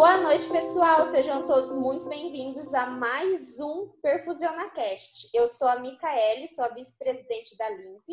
[0.00, 1.04] Boa noite, pessoal.
[1.04, 5.28] Sejam todos muito bem-vindos a mais um PerfusionaCast.
[5.34, 8.08] Eu sou a Micaele, sou a vice-presidente da LIMP.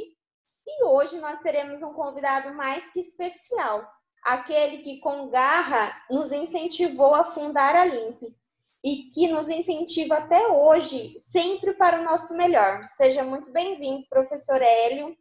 [0.68, 3.90] E hoje nós teremos um convidado mais que especial,
[4.22, 8.36] aquele que com garra nos incentivou a fundar a LIMP
[8.84, 12.84] e que nos incentiva até hoje, sempre para o nosso melhor.
[12.98, 15.16] Seja muito bem-vindo, professor Hélio,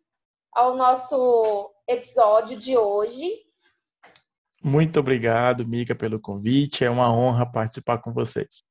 [0.52, 3.45] ao nosso episódio de hoje.
[4.66, 6.84] Muito obrigado, Mica, pelo convite.
[6.84, 8.64] É uma honra participar com vocês.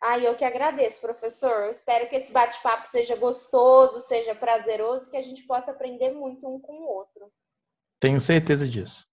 [0.00, 1.64] Ah, eu que agradeço, professor.
[1.64, 6.48] Eu espero que esse bate-papo seja gostoso, seja prazeroso, que a gente possa aprender muito
[6.48, 7.32] um com o outro.
[7.98, 9.04] Tenho certeza disso.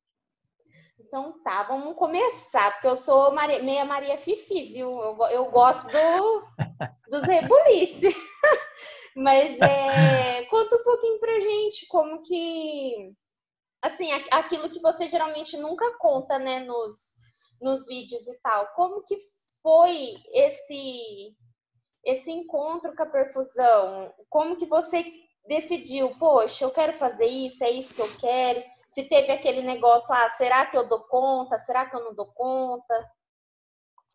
[0.99, 4.91] Então tá, vamos começar, porque eu sou Maria, meia Maria Fifi, viu?
[5.01, 6.47] Eu, eu gosto do,
[7.09, 8.13] dos rebulices.
[9.17, 13.15] Mas é, conta um pouquinho pra gente como que
[13.83, 17.15] assim, aquilo que você geralmente nunca conta, né, nos,
[17.61, 18.67] nos vídeos e tal.
[18.75, 19.17] Como que
[19.61, 21.35] foi esse
[22.05, 24.13] esse encontro com a perfusão?
[24.29, 25.05] Como que você
[25.47, 28.61] decidiu, poxa, eu quero fazer isso, é isso que eu quero?
[28.87, 31.57] Se teve aquele negócio, ah, será que eu dou conta?
[31.57, 33.09] Será que eu não dou conta?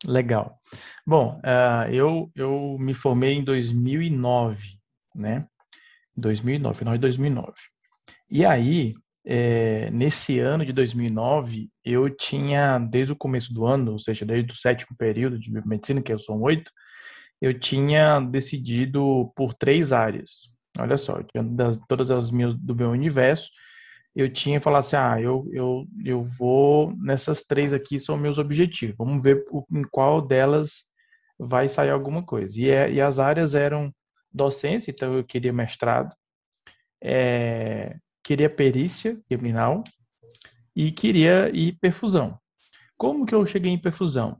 [0.05, 0.57] Legal.
[1.05, 4.79] Bom, uh, eu, eu me formei em 2009,
[5.15, 5.47] né?
[6.15, 7.53] 2009, final de 2009.
[8.29, 8.93] E aí,
[9.25, 14.51] é, nesse ano de 2009, eu tinha, desde o começo do ano, ou seja, desde
[14.51, 16.71] o sétimo período de medicina, que são oito,
[17.41, 20.51] eu tinha decidido por três áreas.
[20.77, 23.49] Olha só, das, todas as minhas do meu universo,
[24.15, 28.95] eu tinha falado assim, ah, eu, eu, eu vou nessas três aqui são meus objetivos.
[28.97, 30.83] Vamos ver em qual delas
[31.39, 32.59] vai sair alguma coisa.
[32.59, 33.93] E, é, e as áreas eram
[34.31, 36.13] docência, então eu queria mestrado,
[37.01, 39.83] é, queria perícia criminal
[40.75, 42.37] e queria ir perfusão.
[42.97, 44.37] Como que eu cheguei em perfusão?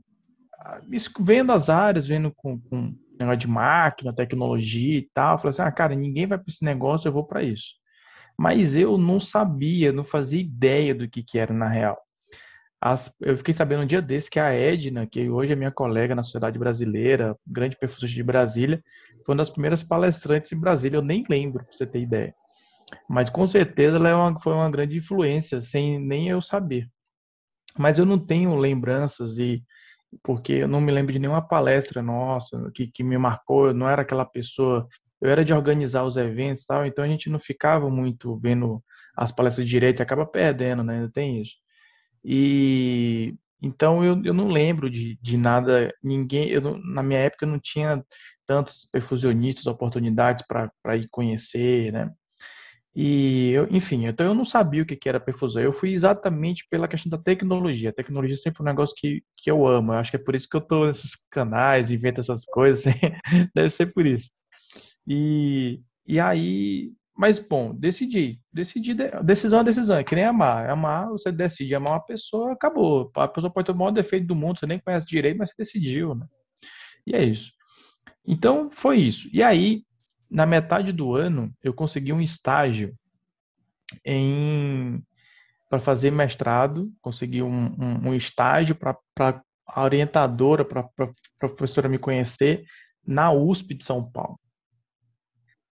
[0.58, 0.80] Ah,
[1.20, 5.72] vendo as áreas, vendo com, com negócio de máquina, tecnologia e tal, falei assim, ah,
[5.72, 7.74] cara, ninguém vai para esse negócio, eu vou para isso.
[8.38, 11.98] Mas eu não sabia, não fazia ideia do que, que era na real.
[12.80, 16.14] As, eu fiquei sabendo um dia desse que a Edna, que hoje é minha colega
[16.14, 18.82] na Sociedade Brasileira, grande perfusista de Brasília,
[19.26, 22.34] foi uma das primeiras palestrantes em Brasília, eu nem lembro, para você ter ideia.
[23.08, 26.88] Mas com certeza ela é uma, foi uma grande influência, sem nem eu saber.
[27.78, 29.62] Mas eu não tenho lembranças e
[30.22, 33.68] porque eu não me lembro de nenhuma palestra nossa que, que me marcou.
[33.68, 34.88] Eu não era aquela pessoa.
[35.20, 36.84] Eu era de organizar os eventos, tal.
[36.84, 38.82] Então a gente não ficava muito vendo
[39.16, 40.96] as palestras de direito acaba perdendo, né?
[40.96, 41.56] Ainda tem isso.
[42.24, 45.92] E então eu, eu não lembro de, de nada.
[46.02, 46.48] Ninguém.
[46.48, 48.04] Eu na minha época não tinha
[48.46, 52.10] tantos perfusionistas, oportunidades para ir conhecer, né?
[52.94, 55.62] E, eu, enfim, então eu não sabia o que era perfusão.
[55.62, 57.90] Eu fui exatamente pela questão da tecnologia.
[57.90, 59.92] A tecnologia é sempre um negócio que, que eu amo.
[59.92, 62.84] Eu acho que é por isso que eu tô nesses canais, invento essas coisas.
[63.54, 64.30] Deve ser por isso.
[65.06, 68.40] E, e aí, mas bom, decidi.
[68.52, 70.68] Decidi, decisão é decisão, é que nem amar.
[70.68, 73.10] Amar, você decide amar uma pessoa, acabou.
[73.14, 75.54] A pessoa pode ter o maior defeito do mundo, você nem conhece direito, mas você
[75.58, 76.26] decidiu, né?
[77.06, 77.52] E é isso.
[78.26, 79.28] Então, foi isso.
[79.32, 79.82] E aí,
[80.30, 82.94] na metade do ano, eu consegui um estágio
[84.04, 85.02] em
[85.68, 88.96] para fazer mestrado, consegui um, um, um estágio para
[89.68, 92.64] a orientadora, para a professora me conhecer
[93.06, 94.38] na USP de São Paulo.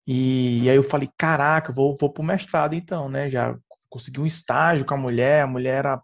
[0.05, 3.29] E, e aí eu falei, caraca, vou, vou para o mestrado então, né?
[3.29, 3.57] Já
[3.89, 6.01] consegui um estágio com a mulher, a mulher era,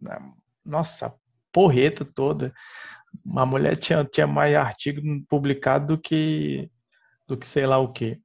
[0.00, 0.18] né,
[0.64, 1.14] nossa,
[1.52, 2.52] porreta toda.
[3.36, 6.68] A mulher tinha, tinha mais artigo publicado do que
[7.30, 8.18] do que sei lá o quê.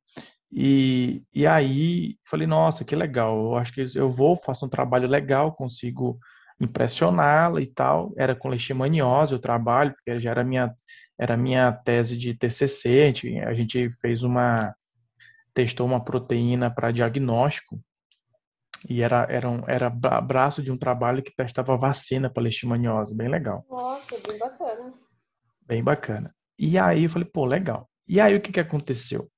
[0.52, 5.08] E, e aí falei, nossa, que legal, eu acho que eu vou, faço um trabalho
[5.08, 6.18] legal, consigo
[6.60, 8.14] impressioná-la e tal.
[8.18, 10.74] Era com leishmaniose o trabalho, porque já era minha
[11.18, 14.76] era minha tese de TCC, a gente, a gente fez uma
[15.54, 17.80] testou uma proteína para diagnóstico
[18.90, 23.30] e era era um, era braço de um trabalho que testava vacina para leishmaniose, bem
[23.30, 23.66] legal.
[23.70, 24.94] Nossa, bem bacana.
[25.66, 26.36] Bem bacana.
[26.58, 27.90] E aí eu falei, pô, legal.
[28.08, 29.30] E aí o que, que aconteceu?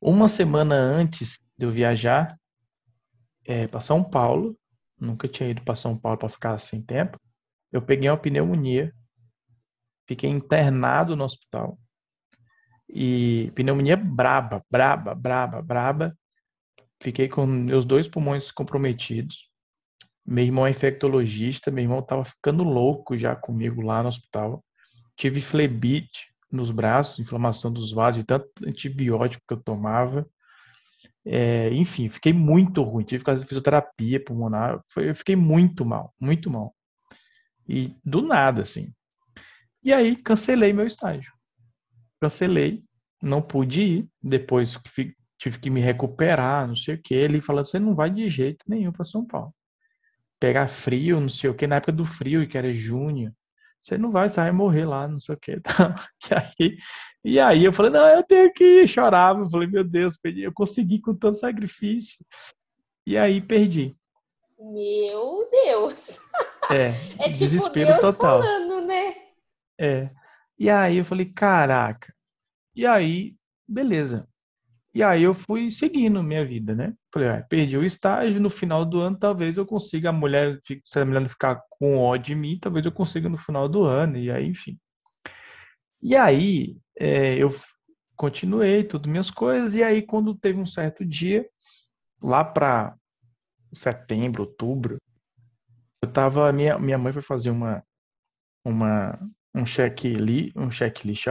[0.00, 2.38] Uma semana antes de eu viajar
[3.44, 4.56] é, para São Paulo,
[4.98, 7.18] nunca tinha ido para São Paulo para ficar sem tempo,
[7.72, 8.92] eu peguei uma pneumonia,
[10.06, 11.78] fiquei internado no hospital.
[12.88, 16.18] E pneumonia braba, braba, braba, braba.
[17.02, 19.50] Fiquei com meus dois pulmões comprometidos.
[20.24, 24.62] Meu irmão é infectologista, meu irmão estava ficando louco já comigo lá no hospital.
[25.16, 30.28] Tive flebite, nos braços, inflamação dos vasos, de tanto antibiótico que eu tomava.
[31.24, 33.04] É, enfim, fiquei muito ruim.
[33.04, 34.82] Tive que fazer fisioterapia pulmonar.
[34.88, 36.74] Foi, eu fiquei muito mal, muito mal.
[37.68, 38.92] E do nada, assim.
[39.82, 41.32] E aí cancelei meu estágio.
[42.20, 42.84] Cancelei,
[43.20, 44.08] não pude ir.
[44.22, 44.78] Depois
[45.38, 47.14] tive que me recuperar, não sei o que.
[47.14, 49.54] Ele falou: você não vai de jeito nenhum para São Paulo.
[50.38, 53.32] Pegar frio, não sei o que, na época do frio, que era junho.
[53.82, 55.60] Você não vai, você vai morrer lá, não sei o que.
[56.30, 56.76] E aí,
[57.24, 58.86] e aí eu falei, não, eu tenho que ir.
[58.88, 59.40] Chorava.
[59.40, 60.42] Eu falei, meu Deus, perdi.
[60.42, 62.24] Eu consegui com tanto sacrifício.
[63.06, 63.96] E aí perdi.
[64.58, 66.20] Meu Deus!
[66.70, 68.40] É, é tipo desespero Deus total.
[68.40, 69.16] falando, né?
[69.78, 70.10] É.
[70.56, 72.14] E aí eu falei, caraca.
[72.74, 73.34] E aí,
[73.66, 74.28] beleza.
[74.94, 76.92] E aí eu fui seguindo minha vida, né?
[77.12, 80.98] Falei, ah, perdi o estágio, no final do ano talvez eu consiga, a mulher, se
[80.98, 84.18] a mulher não ficar com ódio de mim, talvez eu consiga no final do ano,
[84.18, 84.78] e aí, enfim.
[86.02, 87.48] E aí, é, eu
[88.16, 91.48] continuei tudo minhas coisas, e aí quando teve um certo dia,
[92.22, 92.94] lá para
[93.74, 94.98] setembro, outubro,
[96.02, 97.82] eu tava, minha, minha mãe foi fazer uma,
[98.64, 99.18] uma,
[99.54, 99.64] um
[100.18, 101.30] li, um cheque lixo,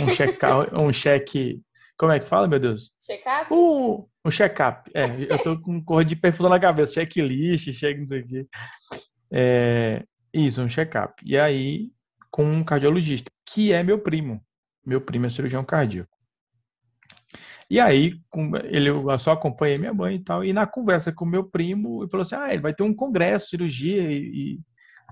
[0.00, 0.38] um cheque,
[0.72, 1.62] um cheque,
[2.00, 2.90] como é que fala, meu Deus?
[2.98, 3.52] Check-up?
[3.52, 8.08] Um, um check-up, é, eu tô com cor de perfusão na cabeça, checklist, cheque não
[8.08, 8.46] sei o quê.
[9.30, 10.02] É,
[10.32, 11.22] isso, um check-up.
[11.22, 11.90] E aí,
[12.30, 14.42] com um cardiologista, que é meu primo.
[14.82, 16.08] Meu primo é cirurgião cardíaco.
[17.68, 18.14] E aí,
[18.64, 20.42] ele, eu só acompanhei minha mãe e tal.
[20.42, 23.50] E na conversa com meu primo, ele falou assim: ah, ele vai ter um congresso,
[23.50, 24.60] cirurgia, e, e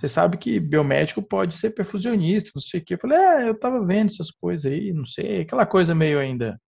[0.00, 2.94] você sabe que biomédico pode ser perfusionista, não sei o quê.
[2.94, 6.58] Eu falei: é, eu tava vendo essas coisas aí, não sei, aquela coisa meio ainda.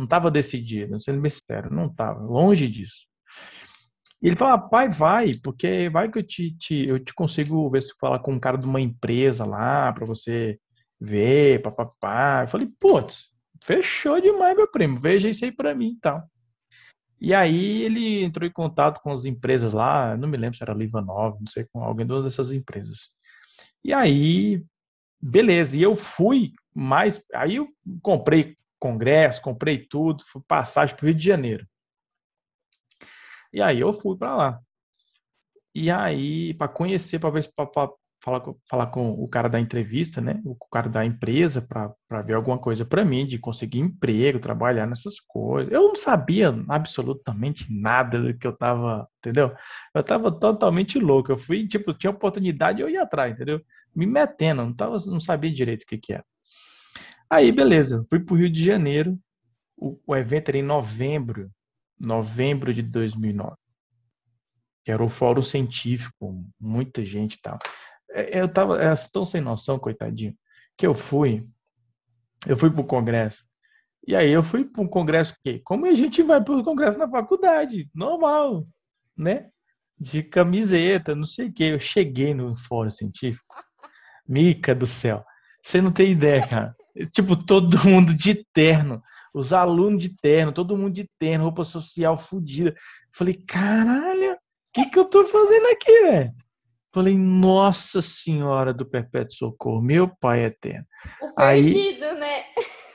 [0.00, 3.06] Não tava decidida, não sendo bem sincero, não tava, longe disso.
[4.22, 7.68] E ele falou: ah, pai, vai, porque vai que eu te, te, eu te consigo
[7.68, 10.58] ver se falar com um cara de uma empresa lá, para você
[10.98, 12.44] ver, papapá.
[12.44, 13.30] Eu falei: putz
[13.62, 16.26] fechou demais, meu primo, veja isso aí para mim e tal.
[17.20, 20.72] E aí ele entrou em contato com as empresas lá, não me lembro se era
[20.72, 23.10] Livanov, não sei, com alguém de dessas empresas.
[23.84, 24.64] E aí,
[25.20, 27.68] beleza, e eu fui mais, aí eu
[28.00, 31.66] comprei congresso, comprei tudo, fui passagem para o Rio de Janeiro.
[33.52, 34.60] E aí eu fui para lá.
[35.74, 37.90] E aí, para conhecer, para ver, para
[38.22, 40.40] falar, falar com o cara da entrevista, né?
[40.44, 45.20] O cara da empresa para ver alguma coisa para mim, de conseguir emprego, trabalhar nessas
[45.20, 45.72] coisas.
[45.72, 49.54] Eu não sabia absolutamente nada do que eu tava, entendeu?
[49.94, 51.32] Eu tava totalmente louco.
[51.32, 53.60] Eu fui, tipo, tinha oportunidade, eu ia atrás, entendeu?
[53.94, 56.24] Me metendo, não, tava, não sabia direito o que que era.
[57.30, 59.18] Aí, beleza, fui pro Rio de Janeiro.
[59.76, 61.50] O, o evento era em novembro,
[61.98, 63.56] novembro de 2009
[64.84, 67.58] que era o fórum científico, muita gente e tal.
[68.10, 70.34] É, eu tava é, tão sem noção, coitadinho,
[70.76, 71.46] que eu fui,
[72.46, 73.44] eu fui pro congresso.
[74.06, 77.08] E aí eu fui para congresso que, como a gente vai para o congresso na
[77.08, 78.66] faculdade, normal,
[79.16, 79.50] né?
[79.98, 81.64] De camiseta, não sei o quê.
[81.64, 83.54] Eu cheguei no fórum científico.
[84.26, 85.22] Mica do céu.
[85.62, 86.74] Você não tem ideia, cara.
[87.12, 89.02] Tipo, todo mundo de terno.
[89.32, 92.74] Os alunos de terno, todo mundo de terno, roupa social fodida.
[93.12, 94.36] Falei, caralho, o
[94.72, 96.32] que, que eu tô fazendo aqui, velho?
[96.92, 100.84] Falei, nossa senhora do perpétuo socorro, meu pai eterno.
[101.22, 102.44] O perdido, Aí, né?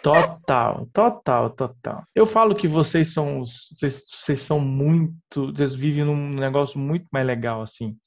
[0.03, 2.03] Total, total, total.
[2.13, 7.25] Eu falo que vocês são, vocês, vocês são muito, vocês vivem num negócio muito mais
[7.25, 7.97] legal, assim,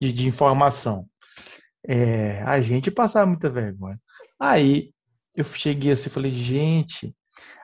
[0.00, 1.06] de, de informação.
[1.86, 4.00] É, a gente passava muita vergonha.
[4.40, 4.90] Aí,
[5.36, 7.14] eu cheguei assim, falei, gente...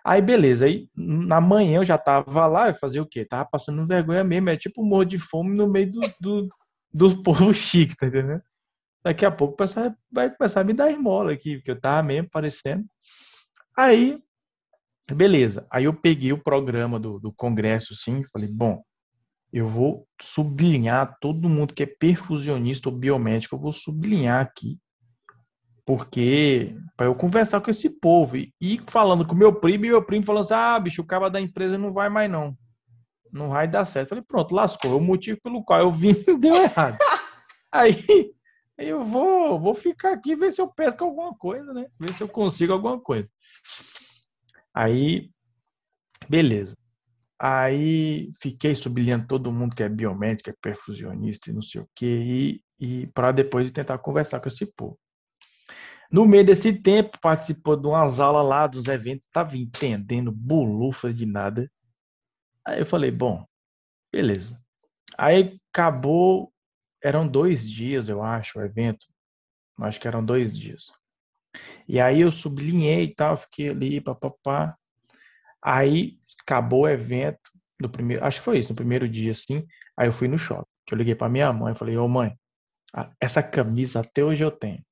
[0.04, 0.66] Aí, beleza.
[0.66, 3.24] Aí, na manhã eu já tava lá, eu fazia o quê?
[3.24, 6.48] Tava passando vergonha mesmo, é tipo morro de fome no meio do, do
[6.92, 8.42] do povo chique, tá entendendo?
[9.02, 9.56] Daqui a pouco
[10.12, 12.84] vai começar a me dar esmola aqui, porque eu tava mesmo parecendo.
[13.76, 14.22] Aí,
[15.10, 15.66] beleza.
[15.70, 18.82] Aí eu peguei o programa do, do congresso, assim, falei, bom,
[19.52, 24.78] eu vou sublinhar todo mundo que é perfusionista ou biomédico, eu vou sublinhar aqui,
[25.84, 30.24] porque para eu conversar com esse povo e, falando com meu primo, e meu primo
[30.24, 32.56] falando assim, ah, bicho, o cara da empresa não vai mais não
[33.32, 34.10] não vai dar certo.
[34.10, 34.92] Falei, pronto, lascou.
[34.92, 36.98] É o motivo pelo qual eu vim deu errado.
[37.72, 38.32] Aí
[38.76, 41.86] eu vou, vou ficar aqui ver se eu pesco alguma coisa, né?
[41.98, 43.28] Ver se eu consigo alguma coisa.
[44.74, 45.30] Aí,
[46.28, 46.76] beleza.
[47.38, 52.06] Aí fiquei sublinhando todo mundo que é biomédico, é perfusionista e não sei o quê,
[52.06, 54.96] e, e para depois tentar conversar com esse povo.
[56.12, 61.24] No meio desse tempo, participou de umas aulas lá dos eventos, tava entendendo bolufa de
[61.24, 61.72] nada.
[62.66, 63.46] Aí eu falei, bom,
[64.12, 64.60] beleza.
[65.16, 66.52] Aí acabou,
[67.02, 69.06] eram dois dias, eu acho, o evento.
[69.80, 70.92] Acho que eram dois dias.
[71.88, 74.76] E aí eu sublinhei e tal, fiquei ali, papapá.
[75.64, 77.40] Aí acabou o evento
[77.80, 79.66] do primeiro, acho que foi isso, no primeiro dia, assim.
[79.96, 80.68] Aí eu fui no shopping.
[80.86, 82.36] Que eu liguei para minha mãe, falei, ô mãe,
[83.18, 84.84] Essa camisa até hoje eu tenho.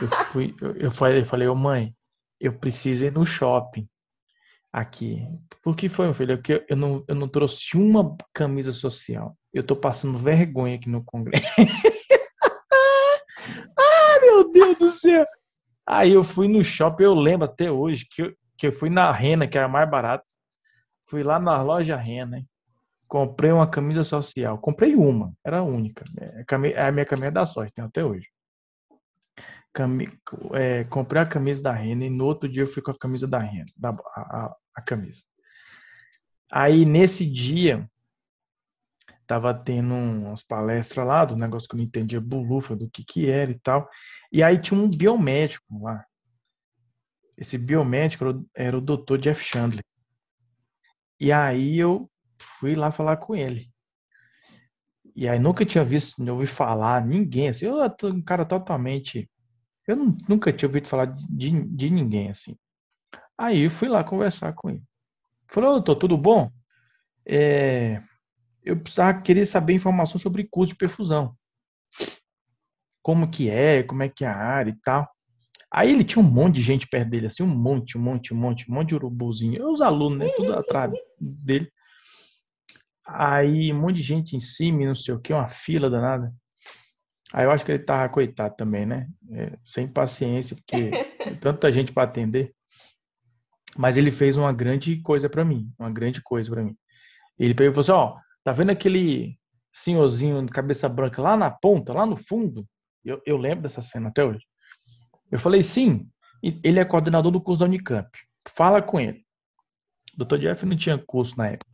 [0.00, 1.94] Eu fui, eu, falei, eu falei, ô mãe,
[2.40, 3.88] eu preciso ir no shopping
[4.72, 5.26] aqui.
[5.62, 6.32] Por que foi, meu filho?
[6.32, 9.36] É porque eu não, eu não trouxe uma camisa social.
[9.52, 11.46] Eu tô passando vergonha aqui no congresso.
[13.78, 15.26] ah, meu Deus do céu!
[15.86, 19.10] Aí eu fui no shopping, eu lembro até hoje que eu, que eu fui na
[19.10, 20.24] Rena, que era mais barato.
[21.08, 22.48] Fui lá na loja Rena, hein?
[23.10, 24.56] comprei uma camisa social.
[24.58, 26.04] Comprei uma, era a única.
[26.18, 28.28] É, é a minha camisa da sorte, até hoje.
[29.72, 30.08] Cami
[30.54, 33.26] é, comprei a camisa da Rena e no outro dia eu fui com a camisa
[33.26, 35.22] da Rena, da, a, a, a camisa.
[36.50, 37.88] Aí nesse dia
[39.30, 43.30] tava tendo umas palestras lá do negócio que eu não entendia bulufa do que que
[43.30, 43.88] era e tal.
[44.32, 46.04] E aí tinha um biomédico lá.
[47.38, 49.18] Esse biomédico era o Dr.
[49.18, 49.84] Jeff Chandler.
[51.20, 52.10] E aí eu
[52.40, 53.70] fui lá falar com ele.
[55.14, 57.66] E aí nunca tinha visto, não ouvi falar ninguém assim.
[57.66, 59.29] Eu um cara totalmente
[59.90, 62.56] eu nunca tinha ouvido falar de, de, de ninguém assim.
[63.38, 64.82] Aí eu fui lá conversar com ele.
[65.48, 66.50] Falou, doutor, tudo bom?
[67.26, 68.02] É,
[68.62, 71.34] eu precisava querer saber informação sobre curso de perfusão.
[73.02, 75.08] Como que é, como é que é a área e tal.
[75.72, 78.36] Aí ele tinha um monte de gente perto dele, assim, um monte, um monte, um
[78.36, 79.70] monte, um monte de urubuzinho.
[79.70, 80.28] Os alunos, né?
[80.36, 81.70] Tudo atrás dele.
[83.06, 86.32] Aí um monte de gente em cima, não sei o que, uma fila danada.
[87.32, 89.08] Aí eu acho que ele tava coitado também, né?
[89.30, 90.90] É, sem paciência, porque
[91.40, 92.52] tanta gente para atender.
[93.76, 96.76] Mas ele fez uma grande coisa para mim, uma grande coisa para mim.
[97.38, 99.38] Ele pegou e falou assim, ó, tá vendo aquele
[99.72, 102.66] senhorzinho de cabeça branca lá na ponta, lá no fundo?
[103.04, 104.44] Eu, eu lembro dessa cena até hoje.
[105.30, 106.10] Eu falei, sim,
[106.42, 108.10] ele é coordenador do curso da Unicamp.
[108.48, 109.24] Fala com ele.
[110.18, 110.38] O Dr.
[110.38, 111.69] Jeff não tinha curso na época.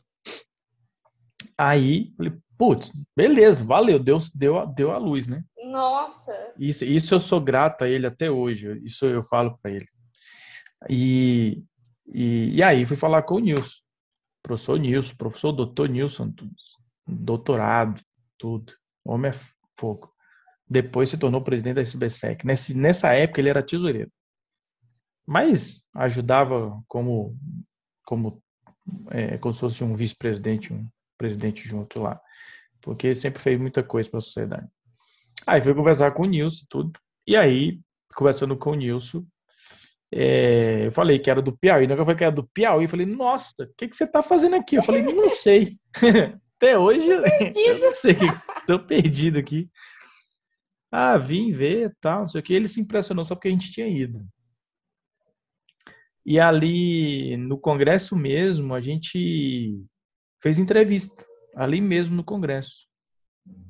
[1.58, 5.44] Aí, falei, putz, beleza, valeu, Deus deu, deu a luz, né?
[5.70, 6.32] Nossa!
[6.58, 9.88] Isso, isso eu sou grato a ele até hoje, isso eu falo para ele.
[10.88, 11.62] E,
[12.06, 13.76] e, e, aí fui falar com o Nilson,
[14.42, 16.32] professor Nilson, professor doutor Nilson,
[17.06, 18.00] doutorado,
[18.38, 18.72] tudo.
[19.04, 19.34] Homem é
[19.78, 20.12] fogo.
[20.68, 22.44] Depois se tornou presidente da SBSEC.
[22.44, 24.10] Nesse, nessa época ele era tesoureiro.
[25.26, 27.36] Mas ajudava como,
[28.04, 28.42] como,
[29.10, 32.20] é, como se fosse um vice-presidente, um presidente junto lá.
[32.80, 34.68] Porque sempre fez muita coisa para a sociedade.
[35.46, 37.00] Aí fui conversar com o Nilson e tudo.
[37.26, 37.80] E aí,
[38.14, 39.25] conversando com o Nilson,
[40.12, 41.87] é, eu falei que era do Piauí.
[41.87, 42.85] Não, eu falei que era do Piauí.
[42.85, 44.76] Eu falei, nossa, o que, que você está fazendo aqui?
[44.76, 45.78] Eu falei, não sei.
[46.56, 48.16] Até hoje, eu não sei.
[48.58, 49.68] Estou perdido aqui.
[50.90, 52.54] Ah, vim ver tal, não sei o que.
[52.54, 54.26] Ele se impressionou só porque a gente tinha ido.
[56.25, 59.78] E ali no congresso mesmo, a gente
[60.46, 61.26] fez entrevista,
[61.56, 62.86] ali mesmo no congresso.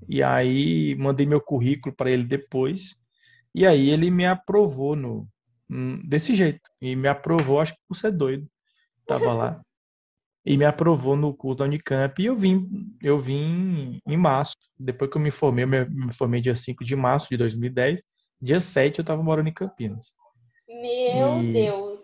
[0.07, 2.95] E aí mandei meu currículo para ele depois.
[3.55, 5.27] E aí ele me aprovou no
[5.71, 6.61] hum, desse jeito.
[6.79, 8.47] E me aprovou, acho que por ser doido.
[9.07, 9.63] Tava lá.
[10.45, 12.69] E me aprovou no curso da Unicamp e eu vim,
[13.01, 14.55] eu vim em março.
[14.79, 18.03] Depois que eu me formei, eu me formei dia 5 de março de 2010.
[18.39, 20.09] Dia 7 eu estava morando em Campinas.
[20.69, 22.01] Meu e, Deus!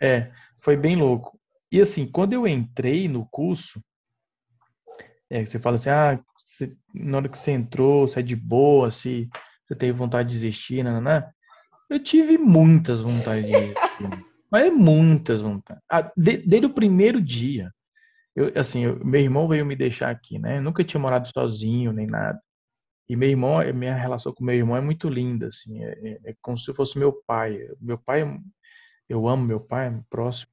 [0.00, 1.38] É, foi bem louco.
[1.70, 3.78] E assim, quando eu entrei no curso,
[5.30, 8.90] é, você fala assim, ah, você, na hora que você entrou, você é de boa,
[8.90, 9.28] se
[9.66, 11.30] você teve vontade de desistir, né?
[11.90, 14.26] Eu tive muitas vontades de desistir.
[14.50, 15.82] mas muitas vontades.
[15.90, 17.72] Ah, de, desde o primeiro dia.
[18.34, 20.58] Eu, assim, eu, meu irmão veio me deixar aqui, né?
[20.58, 22.40] Eu nunca tinha morado sozinho, nem nada.
[23.08, 25.82] E meu irmão, minha relação com meu irmão é muito linda, assim.
[25.82, 27.58] É, é, é como se fosse meu pai.
[27.80, 28.22] Meu pai,
[29.08, 30.50] eu amo meu pai, é próximo.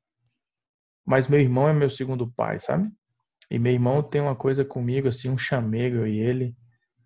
[1.05, 2.89] Mas meu irmão é meu segundo pai, sabe?
[3.53, 6.55] E meu irmão tem uma coisa comigo, assim, um chamego e ele,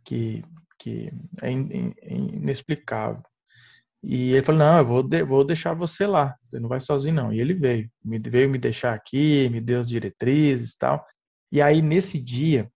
[0.02, 0.42] que,
[0.80, 1.12] que
[1.42, 3.22] é, inexplicável.
[4.02, 7.16] E ele falou, não, eu vou, de, vou deixar você lá, você não vai sozinho
[7.16, 7.34] não.
[7.34, 11.04] E ele veio, me, veio me deixar aqui, me deu as diretrizes e tal.
[11.52, 12.72] E aí, nesse dia,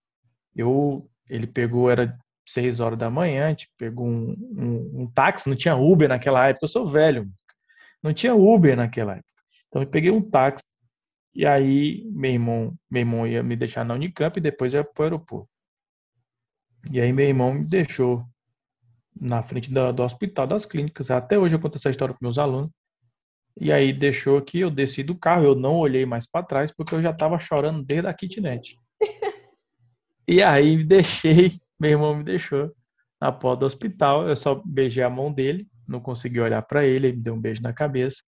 [0.53, 2.13] eu, ele pegou, era
[2.45, 6.45] seis horas da manhã, a gente pegou um, um, um, táxi, não tinha Uber naquela
[6.45, 7.31] época, eu sou velho,
[8.03, 9.29] não tinha Uber naquela época.
[9.69, 10.61] Então eu peguei um táxi
[11.33, 15.01] e aí, meu irmão, meu irmão ia me deixar na Unicamp e depois ia para
[15.01, 15.49] o aeroporto.
[16.91, 18.25] E aí, meu irmão me deixou
[19.19, 21.09] na frente do, do hospital, das clínicas.
[21.09, 22.69] Até hoje eu conto essa história para meus alunos.
[23.59, 26.95] E aí, deixou aqui, eu desci do carro, eu não olhei mais para trás, porque
[26.95, 28.75] eu já estava chorando desde a kitnet.
[30.27, 32.73] e aí, deixei, meu irmão me deixou
[33.21, 34.27] na porta do hospital.
[34.27, 37.41] Eu só beijei a mão dele, não consegui olhar para ele, ele me deu um
[37.41, 38.21] beijo na cabeça.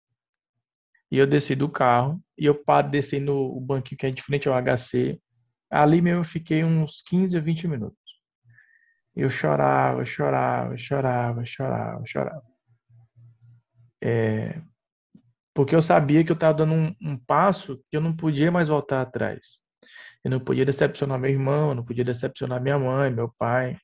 [1.13, 4.49] E eu desci do carro e eu paro descer no banquinho que é de frente
[4.49, 5.21] ao HC.
[5.71, 7.99] Ali mesmo eu fiquei uns 15 a 20 minutos.
[9.15, 12.43] Eu chorava, chorava, chorava, chorava, chorava.
[14.03, 14.59] É,
[15.53, 18.69] porque eu sabia que eu estava dando um, um, passo que eu não podia mais
[18.69, 19.59] voltar atrás.
[20.25, 23.77] Eu não podia decepcionar meu irmão, não podia decepcionar minha mãe, meu pai,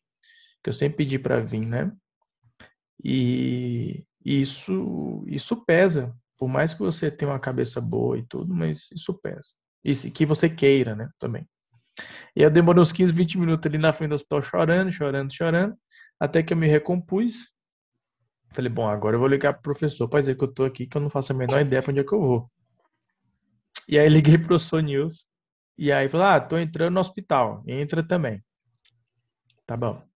[0.64, 1.92] que eu sempre pedi para vir, né?
[3.04, 6.16] E isso, isso pesa.
[6.38, 9.48] Por mais que você tenha uma cabeça boa e tudo, mas isso pesa.
[9.84, 11.10] E que você queira, né?
[11.18, 11.46] Também.
[12.34, 15.76] E eu demorei uns 15, 20 minutos ali na frente do hospital chorando, chorando, chorando,
[16.20, 17.52] até que eu me recompus.
[18.52, 20.96] Falei, bom, agora eu vou ligar pro professor para dizer que eu tô aqui, que
[20.96, 22.50] eu não faço a menor ideia para onde é que eu vou.
[23.88, 25.26] E aí liguei pro professor News.
[25.76, 27.62] E aí falou, ah, tô entrando no hospital.
[27.66, 28.42] Entra também.
[29.66, 30.07] Tá bom.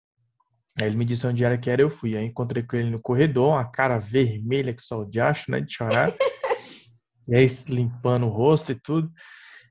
[0.80, 2.16] Aí ele me disse onde era que era, eu fui.
[2.16, 5.74] Aí encontrei com ele no corredor, uma cara vermelha que só o diacho, né, de
[5.74, 6.10] chorar.
[7.28, 9.12] e aí limpando o rosto e tudo.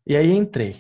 [0.07, 0.77] E aí entrei.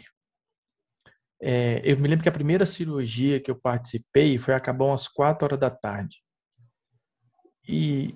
[1.42, 5.46] É, eu me lembro que a primeira cirurgia que eu participei foi acabar umas quatro
[5.46, 6.18] horas da tarde.
[7.66, 8.14] E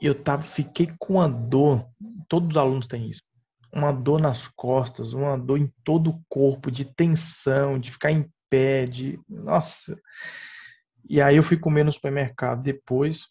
[0.00, 1.86] eu tava, fiquei com uma dor,
[2.28, 3.22] todos os alunos têm isso,
[3.72, 8.30] uma dor nas costas, uma dor em todo o corpo, de tensão, de ficar em
[8.48, 9.20] pé, de.
[9.28, 9.98] Nossa!
[11.08, 13.26] E aí eu fui comer no supermercado depois,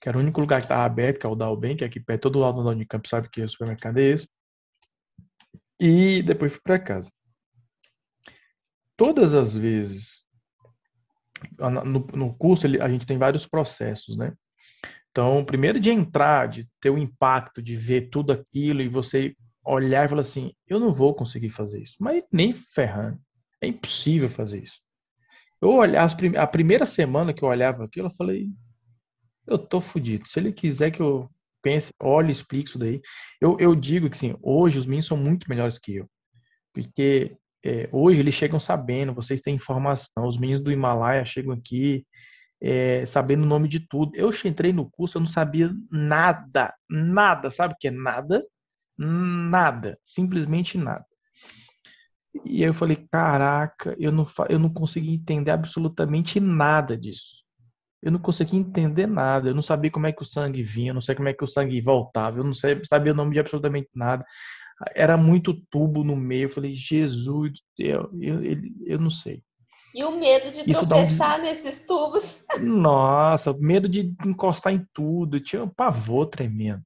[0.00, 2.00] que era o único lugar que estava aberto, que é o Dalben, que é aqui
[2.00, 4.28] perto, todo lado do Unicamp sabe que o supermercado é esse.
[5.78, 7.10] E depois fui para casa
[8.96, 10.24] todas as vezes,
[11.58, 14.32] no, no curso a gente tem vários processos, né?
[15.10, 20.04] Então, primeiro de entrar, de ter o impacto, de ver tudo aquilo e você olhar
[20.04, 21.96] e falar assim, eu não vou conseguir fazer isso.
[21.98, 23.18] Mas nem ferrando.
[23.60, 24.78] É impossível fazer isso.
[25.60, 28.48] Eu olhar a primeira semana que eu olhava aquilo, eu falei,
[29.46, 30.28] eu tô fodido.
[30.28, 31.30] Se ele quiser que eu
[31.62, 33.00] pense, olhe, explique isso daí.
[33.40, 36.08] Eu, eu digo que sim, hoje os meninos são muito melhores que eu.
[36.74, 42.06] Porque é, hoje eles chegam sabendo, vocês têm informação, os meninos do Himalaia chegam aqui
[42.60, 44.12] é, sabendo o nome de tudo.
[44.14, 48.44] Eu entrei no curso, eu não sabia nada, nada, sabe o que é nada?
[48.98, 51.05] Nada, simplesmente nada.
[52.44, 57.44] E aí eu falei, caraca, eu não, eu não consegui entender absolutamente nada disso.
[58.02, 59.48] Eu não consegui entender nada.
[59.48, 61.44] Eu não sabia como é que o sangue vinha, eu não sei como é que
[61.44, 64.24] o sangue voltava, eu não sabia o nome de absolutamente nada
[64.94, 66.44] era muito tubo no meio.
[66.44, 69.42] Eu falei, Jesus do céu, eu, eu, eu não sei.
[69.94, 71.42] E o medo de Isso tropeçar um...
[71.42, 72.44] nesses tubos.
[72.60, 75.40] Nossa, medo de encostar em tudo.
[75.40, 76.82] Tinha um pavor tremendo.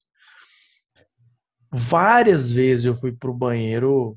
[1.72, 4.16] Várias vezes eu fui pro banheiro,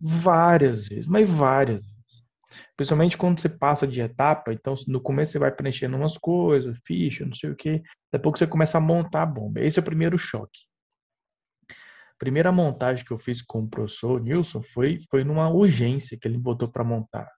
[0.00, 1.98] várias vezes, mas várias vezes.
[2.76, 7.26] Principalmente quando você passa de etapa, então no começo você vai preenchendo umas coisas, ficha,
[7.26, 7.82] não sei o que.
[8.12, 9.60] Depois você começa a montar a bomba.
[9.60, 10.60] Esse é o primeiro choque
[12.18, 16.36] primeira montagem que eu fiz com o professor Nilson foi, foi numa urgência que ele
[16.36, 17.30] botou para montar.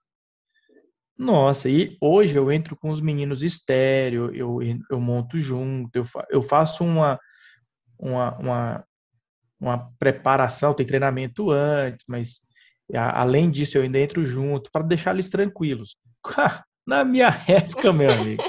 [1.17, 4.59] Nossa, e hoje eu entro com os meninos estéreo, eu,
[4.91, 7.21] eu monto junto, eu, eu faço uma,
[7.99, 8.85] uma, uma,
[9.61, 12.41] uma preparação, tem treinamento antes, mas
[12.95, 15.97] além disso eu ainda entro junto para deixar eles tranquilos.
[16.87, 18.43] Na minha época, meu amigo,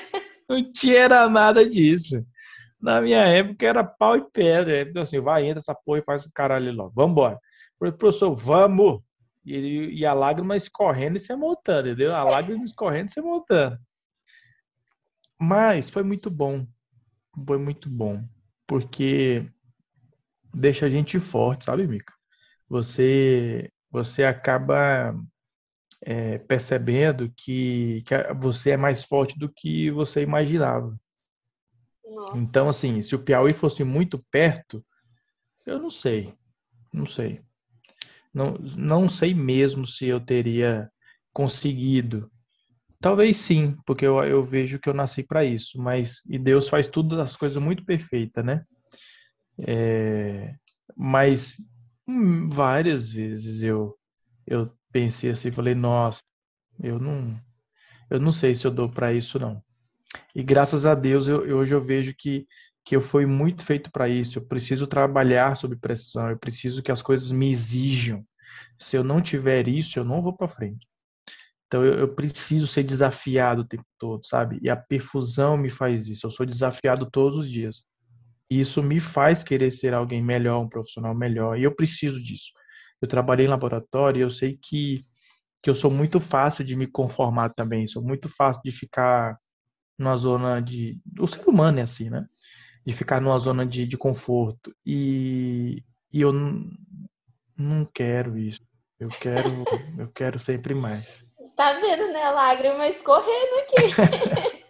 [0.50, 2.26] não tinha nada disso.
[2.82, 4.82] Na minha época era pau e pedra.
[4.82, 6.91] Então, assim, vai, entra essa porra e faz o caralho logo.
[6.95, 7.38] Vambora.
[7.78, 9.02] Professor, vamos!
[9.45, 12.15] E, e a lágrima escorrendo e se montando, entendeu?
[12.15, 13.78] A lágrima escorrendo e se montando.
[15.39, 16.65] Mas foi muito bom.
[17.45, 18.24] Foi muito bom.
[18.65, 19.45] Porque
[20.54, 22.14] deixa a gente forte, sabe, Mica?
[22.70, 25.16] Você, você acaba
[26.02, 30.98] é, percebendo que, que você é mais forte do que você imaginava.
[32.06, 32.38] Nossa.
[32.38, 34.84] Então, assim, se o Piauí fosse muito perto,
[35.66, 36.34] eu não sei.
[36.94, 37.42] Não sei.
[38.34, 40.90] Não, não sei mesmo se eu teria
[41.34, 42.32] conseguido.
[43.00, 46.88] Talvez sim, porque eu, eu vejo que eu nasci para isso, mas e Deus faz
[46.88, 48.64] tudo as coisas muito perfeitas, né?
[49.60, 50.56] É,
[50.96, 51.58] mas
[52.08, 53.98] hum, várias vezes eu
[54.48, 56.22] eu pensei assim, falei, nossa,
[56.80, 57.40] eu não
[58.10, 59.64] eu não sei se eu dou para isso não.
[60.36, 62.48] E graças a Deus, eu, eu, hoje eu vejo que,
[62.86, 64.40] que eu fui muito feito para isso.
[64.40, 68.26] Eu preciso trabalhar sob pressão, eu preciso que as coisas me exijam.
[68.78, 70.88] Se eu não tiver isso, eu não vou para frente.
[71.68, 74.60] Então eu, eu, preciso ser desafiado o tempo todo, sabe?
[74.62, 76.26] E a perfusão me faz isso.
[76.26, 77.82] Eu sou desafiado todos os dias.
[78.52, 81.58] E isso me faz querer ser alguém melhor, um profissional melhor.
[81.58, 82.52] E eu preciso disso.
[83.02, 85.00] Eu trabalhei em laboratório e eu sei que,
[85.64, 87.88] que eu sou muito fácil de me conformar também.
[87.88, 89.38] Sou muito fácil de ficar
[89.98, 91.00] numa zona de.
[91.18, 92.26] O ser humano é assim, né?
[92.86, 94.76] De ficar numa zona de, de conforto.
[94.86, 96.34] E, e eu
[97.58, 98.60] não, quero isso.
[99.00, 99.50] Eu quero,
[99.98, 101.24] eu quero sempre mais.
[101.40, 102.30] Está vendo, né?
[102.32, 104.60] Lágrima escorrendo aqui.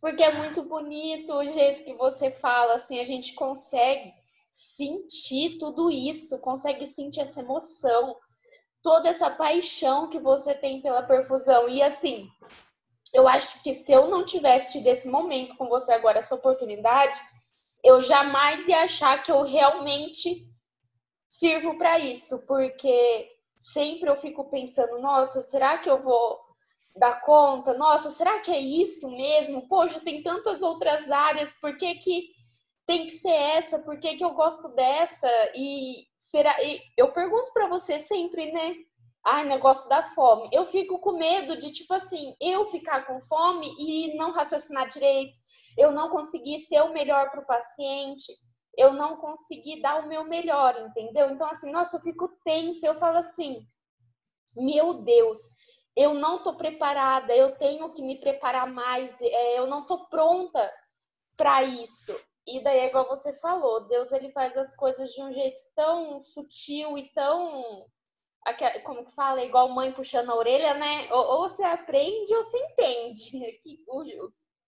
[0.00, 4.12] Porque é muito bonito o jeito que você fala, assim, a gente consegue
[4.50, 8.16] sentir tudo isso, consegue sentir essa emoção,
[8.82, 11.68] toda essa paixão que você tem pela perfusão.
[11.68, 12.28] E assim,
[13.12, 17.18] eu acho que se eu não tivesse tido esse momento com você agora, essa oportunidade,
[17.84, 20.48] eu jamais ia achar que eu realmente
[21.28, 26.38] sirvo para isso, porque sempre eu fico pensando, nossa, será que eu vou
[26.96, 27.74] dar conta?
[27.74, 29.66] Nossa, será que é isso mesmo?
[29.68, 32.28] Poxa, tem tantas outras áreas, por que que
[32.86, 33.78] tem que ser essa?
[33.78, 35.28] Por que que eu gosto dessa?
[35.54, 38.76] E será e eu pergunto para você sempre, né?
[39.24, 40.48] Ai, negócio da fome.
[40.52, 45.38] Eu fico com medo de, tipo assim, eu ficar com fome e não raciocinar direito,
[45.76, 48.32] eu não conseguir ser o melhor para o paciente,
[48.76, 51.30] eu não conseguir dar o meu melhor, entendeu?
[51.30, 53.60] Então, assim, nossa, eu fico tensa, eu falo assim,
[54.56, 55.38] meu Deus,
[56.00, 60.72] eu não tô preparada, eu tenho que me preparar mais, é, eu não tô pronta
[61.36, 62.16] para isso.
[62.46, 66.18] E daí, é igual você falou, Deus ele faz as coisas de um jeito tão
[66.18, 67.86] sutil e tão
[68.84, 71.12] como que fala, igual mãe puxando a orelha, né?
[71.12, 73.76] Ou, ou você aprende ou você entende que,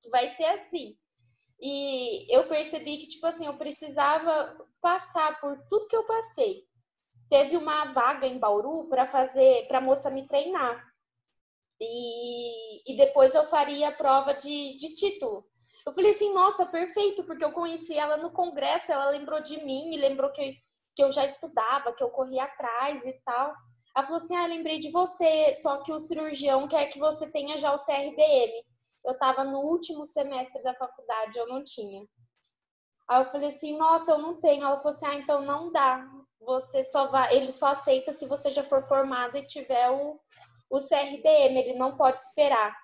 [0.03, 0.97] que vai ser assim.
[1.61, 6.64] E eu percebi que, tipo assim, eu precisava passar por tudo que eu passei.
[7.29, 10.91] Teve uma vaga em Bauru para fazer, para moça me treinar.
[11.85, 15.45] E, e depois eu faria a prova de, de título.
[15.85, 19.88] Eu falei assim, nossa, perfeito, porque eu conheci ela no congresso, ela lembrou de mim,
[19.88, 20.57] me lembrou que
[20.95, 23.55] que eu já estudava, que eu corria atrás e tal.
[23.97, 27.57] Ela falou assim: Ah, lembrei de você, só que o cirurgião quer que você tenha
[27.57, 28.53] já o CRBM.
[29.05, 32.07] Eu estava no último semestre da faculdade, eu não tinha.
[33.09, 34.64] Aí eu falei assim: Nossa, eu não tenho.
[34.64, 36.07] Ela falou assim: Ah, então não dá.
[36.40, 40.18] Você só vai, ele só aceita se você já for formado e tiver o,
[40.73, 42.77] o CRBM, ele não pode esperar.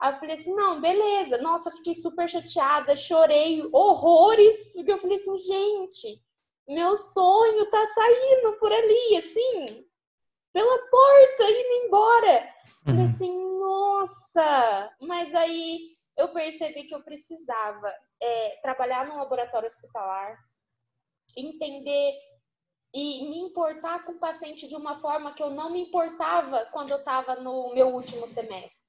[0.00, 1.38] Aí eu falei assim: Não, beleza.
[1.38, 6.24] Nossa, fiquei super chateada, chorei horrores, porque eu falei assim: Gente
[6.66, 9.86] meu sonho tá saindo por ali, assim,
[10.52, 12.52] pela porta, indo embora.
[12.86, 12.94] Uhum.
[12.94, 14.96] Falei assim, nossa!
[15.02, 20.38] Mas aí eu percebi que eu precisava é, trabalhar no laboratório hospitalar,
[21.36, 22.14] entender
[22.94, 26.90] e me importar com o paciente de uma forma que eu não me importava quando
[26.90, 28.84] eu estava no meu último semestre.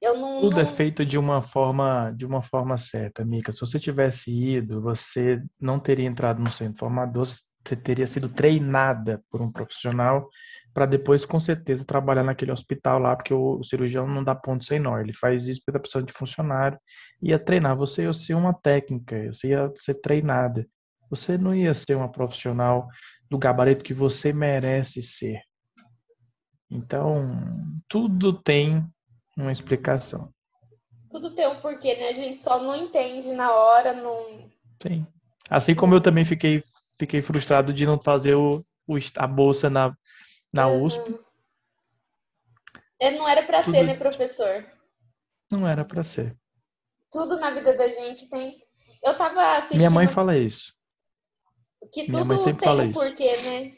[0.00, 0.70] Eu não, Tudo é não...
[0.70, 3.52] é feito de uma forma de uma forma certa, Mica.
[3.52, 9.22] Se você tivesse ido, você não teria entrado no centro formador, você teria sido treinada
[9.30, 10.28] por um profissional
[10.74, 14.80] para depois, com certeza, trabalhar naquele hospital lá, porque o, cirurgião não dá ponto sem
[14.80, 14.98] nó.
[14.98, 16.78] Ele faz isso porque está precisando de funcionário.
[17.22, 17.76] Ia treinar.
[17.76, 20.66] Você ia ser uma técnica, você ia ser treinada.
[21.08, 22.88] Você não ia ser uma profissional
[23.34, 25.42] do gabarito que você merece ser.
[26.70, 27.28] Então,
[27.88, 28.86] tudo tem
[29.36, 30.32] uma explicação.
[31.10, 32.08] Tudo tem um porquê, né?
[32.10, 34.48] A gente só não entende na hora, não.
[34.80, 35.04] Sim.
[35.50, 36.62] Assim como eu também fiquei,
[36.96, 39.96] fiquei frustrado de não fazer o, o a bolsa na,
[40.52, 40.84] na uhum.
[40.84, 41.20] USP.
[43.00, 44.64] É, não era para ser, né, professor?
[45.50, 46.36] Não era para ser.
[47.10, 48.62] Tudo na vida da gente tem.
[49.02, 49.78] Eu tava assistindo.
[49.78, 50.73] Minha mãe fala isso.
[51.92, 53.72] Que tudo tem um porquê, né?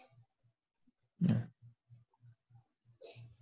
[1.31, 1.57] É.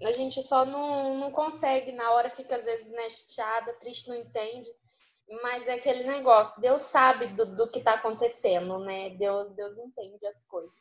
[0.07, 4.16] A gente só não, não consegue, na hora fica às vezes né, chateada, triste, não
[4.16, 4.68] entende.
[5.42, 9.11] Mas é aquele negócio, Deus sabe do, do que está acontecendo, né?
[9.11, 10.74] Deus, Deus entende as coisas.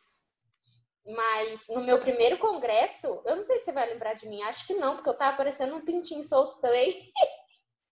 [1.06, 4.67] Mas no meu primeiro congresso, eu não sei se você vai lembrar de mim, acho
[4.67, 7.10] que não, porque eu tava parecendo um pintinho solto também.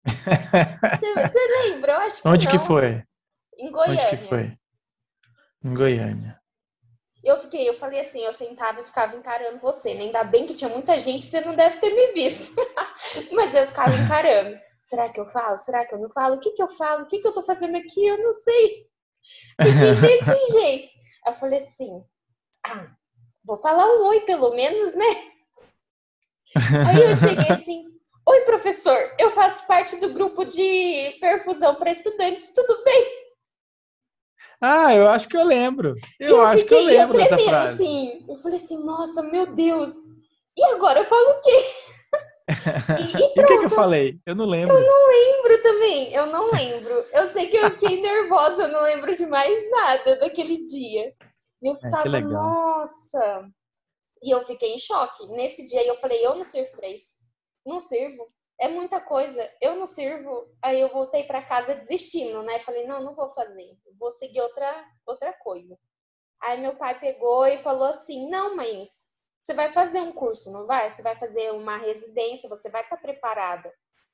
[0.05, 1.93] você, você lembra?
[1.93, 2.51] Eu acho que Onde não.
[2.51, 3.03] que foi?
[3.57, 4.07] Em Goiânia.
[4.07, 4.60] Onde que foi?
[5.63, 6.39] Em Goiânia.
[7.23, 10.01] Eu fiquei, eu falei assim, eu sentava e ficava encarando você, né?
[10.05, 12.55] Ainda bem que tinha muita gente, você não deve ter me visto.
[13.31, 14.57] Mas eu ficava encarando.
[14.79, 15.57] Será que eu falo?
[15.59, 16.35] Será que eu não falo?
[16.35, 17.03] O que que eu falo?
[17.03, 18.07] O que que eu tô fazendo aqui?
[18.07, 18.87] Eu não sei.
[19.61, 19.95] Fiquei
[20.25, 20.91] desse jeito.
[21.27, 22.03] Eu falei assim,
[22.65, 22.95] ah,
[23.45, 25.31] vou falar um oi pelo menos, né?
[26.87, 27.85] Aí eu cheguei assim,
[28.27, 33.20] oi professor, eu faço parte do grupo de perfusão para estudantes, tudo bem?
[34.61, 35.95] Ah, eu acho que eu lembro.
[36.19, 37.83] Eu, eu acho que eu lembro dessa frase.
[37.83, 38.25] Assim.
[38.29, 39.91] Eu falei assim, nossa, meu Deus.
[40.55, 41.65] E agora eu falo o quê?
[42.99, 44.19] e, e, e o que, que, eu falei?
[44.23, 44.77] Eu não lembro.
[44.77, 46.13] Eu não lembro também.
[46.13, 47.05] Eu não lembro.
[47.11, 51.11] Eu sei que eu fiquei nervosa, eu não lembro de mais nada daquele dia.
[51.61, 53.49] E eu é, ficava, é, nossa.
[54.21, 55.27] E eu fiquei em choque.
[55.29, 57.13] Nesse dia eu falei, eu não sirvo pra isso.
[57.65, 58.27] Não sirvo
[58.61, 60.47] é muita coisa, eu não sirvo.
[60.61, 62.59] Aí eu voltei para casa desistindo, né?
[62.59, 65.75] Falei, não, não vou fazer, vou seguir outra, outra coisa.
[66.39, 68.83] Aí meu pai pegou e falou assim: não, mãe,
[69.43, 70.87] você vai fazer um curso, não vai?
[70.87, 73.73] Você vai fazer uma residência, você vai estar preparada.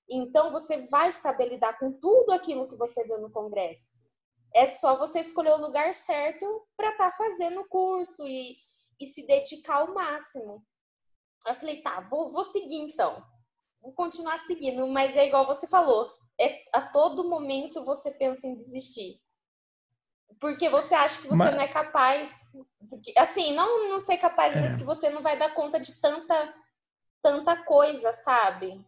[0.09, 4.07] Então, você vai saber lidar com tudo aquilo que você viu no congresso.
[4.55, 8.55] É só você escolher o lugar certo para estar tá fazendo o curso e,
[8.97, 10.65] e se dedicar ao máximo.
[11.45, 13.21] Eu falei, tá, vou, vou seguir então.
[13.81, 16.11] Vou continuar seguindo, mas é igual você falou.
[16.39, 19.15] É, a todo momento você pensa em desistir.
[20.39, 21.53] Porque você acha que você mas...
[21.53, 22.51] não é capaz.
[23.17, 24.61] Assim, não, não ser capaz, é.
[24.61, 26.53] mas que você não vai dar conta de tanta,
[27.23, 28.85] tanta coisa, sabe?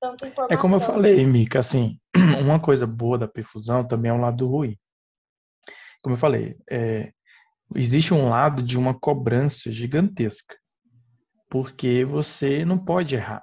[0.00, 0.56] Tanta informação.
[0.56, 2.00] É como eu falei, Mica, assim,
[2.40, 4.76] uma coisa boa da perfusão também é um lado ruim.
[6.02, 7.12] Como eu falei, é,
[7.74, 10.56] existe um lado de uma cobrança gigantesca.
[11.48, 13.42] Porque você não pode errar.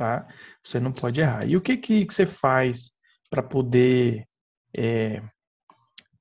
[0.00, 0.26] Tá?
[0.64, 1.46] Você não pode errar.
[1.46, 2.90] E o que, que você faz
[3.28, 4.26] para poder
[4.74, 5.22] é,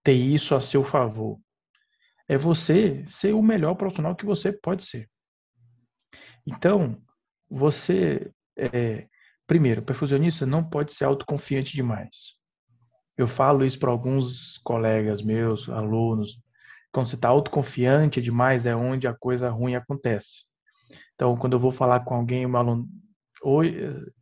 [0.03, 1.39] ter isso a seu favor?
[2.27, 5.09] É você ser o melhor profissional que você pode ser.
[6.45, 7.01] Então,
[7.49, 9.07] você, é,
[9.47, 12.33] primeiro, perfusionista não pode ser autoconfiante demais.
[13.17, 16.37] Eu falo isso para alguns colegas meus, alunos.
[16.91, 20.49] Quando você está autoconfiante demais, é onde a coisa ruim acontece.
[21.15, 22.85] Então, quando eu vou falar com alguém, um aluno,
[23.41, 23.75] hoje,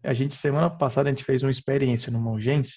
[0.04, 2.76] a gente semana passada a gente fez uma experiência numa urgência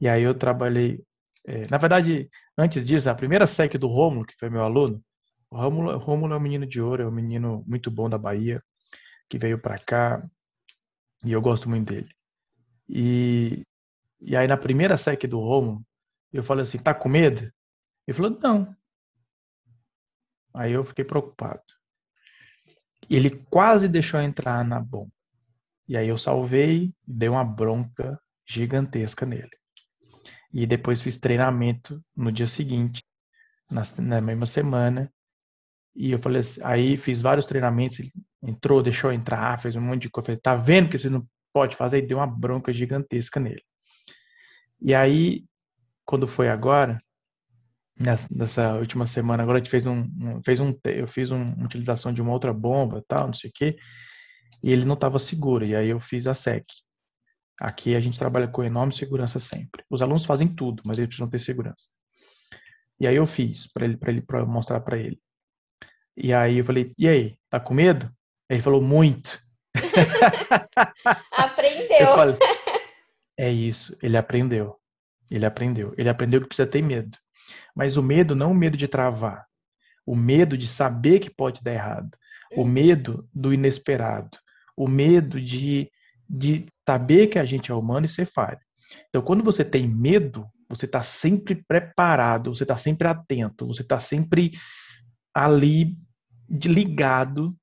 [0.00, 1.02] e aí eu trabalhei
[1.46, 2.28] é, na verdade,
[2.58, 5.02] antes disso, a primeira SEC do Rômulo, que foi meu aluno,
[5.48, 8.60] o Rômulo, Rômulo é um menino de ouro, é um menino muito bom da Bahia,
[9.28, 10.28] que veio para cá,
[11.24, 12.08] e eu gosto muito dele.
[12.88, 13.64] E,
[14.20, 15.86] e aí, na primeira SEC do Rômulo,
[16.32, 17.48] eu falei assim, tá com medo?
[18.06, 18.76] Ele falou, não.
[20.52, 21.62] Aí eu fiquei preocupado.
[23.08, 25.12] Ele quase deixou entrar na bomba.
[25.88, 29.50] E aí eu salvei, dei uma bronca gigantesca nele.
[30.52, 33.02] E depois fiz treinamento no dia seguinte,
[33.70, 35.12] na, na mesma semana.
[35.94, 38.10] E eu falei assim, aí fiz vários treinamentos, ele
[38.42, 40.26] entrou, deixou entrar, fez um monte de coisa.
[40.26, 41.98] Falei, tá vendo que você não pode fazer?
[41.98, 43.62] E deu uma bronca gigantesca nele.
[44.80, 45.44] E aí,
[46.04, 46.98] quando foi agora,
[47.98, 51.42] nessa, nessa última semana, agora a gente fez um, um fez um, eu fiz um,
[51.54, 53.76] uma utilização de uma outra bomba, tal, não sei o quê,
[54.62, 55.64] e ele não estava seguro.
[55.64, 56.64] E aí eu fiz a SEC.
[57.60, 59.84] Aqui a gente trabalha com enorme segurança sempre.
[59.88, 61.86] Os alunos fazem tudo, mas eles precisam ter segurança.
[63.00, 65.20] E aí eu fiz para ele, para ele, para mostrar para ele.
[66.16, 68.10] E aí eu falei: "E aí, tá com medo?"
[68.48, 69.40] Ele falou: "Muito."
[71.32, 72.06] aprendeu.
[72.14, 72.36] Falei,
[73.38, 74.78] é isso, ele aprendeu.
[75.30, 75.94] Ele aprendeu.
[75.98, 77.18] Ele aprendeu que precisa ter medo.
[77.74, 79.46] Mas o medo não é o medo de travar.
[80.06, 82.16] O medo de saber que pode dar errado.
[82.54, 84.38] O medo do inesperado.
[84.76, 85.90] O medo de
[86.28, 88.58] de saber que a gente é humano e ser falho.
[89.08, 93.98] Então, quando você tem medo, você está sempre preparado, você está sempre atento, você está
[93.98, 94.52] sempre
[95.34, 95.96] ali
[96.48, 97.56] ligado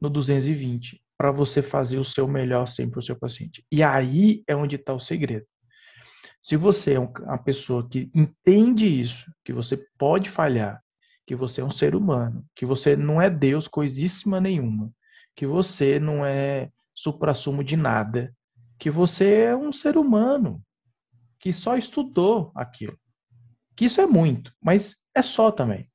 [0.00, 3.64] no 220 para você fazer o seu melhor sempre para o seu paciente.
[3.70, 5.46] E aí é onde está o segredo.
[6.42, 10.82] Se você é uma pessoa que entende isso, que você pode falhar,
[11.30, 14.90] que você é um ser humano, que você não é Deus coisíssima nenhuma,
[15.36, 18.34] que você não é suprassumo de nada,
[18.76, 20.60] que você é um ser humano
[21.38, 22.98] que só estudou aquilo.
[23.76, 25.88] Que isso é muito, mas é só também.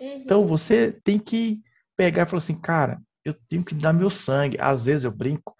[0.00, 0.20] Uhum.
[0.22, 1.60] Então você tem que
[1.96, 4.56] pegar e falar assim, cara, eu tenho que dar meu sangue.
[4.60, 5.52] Às vezes eu brinco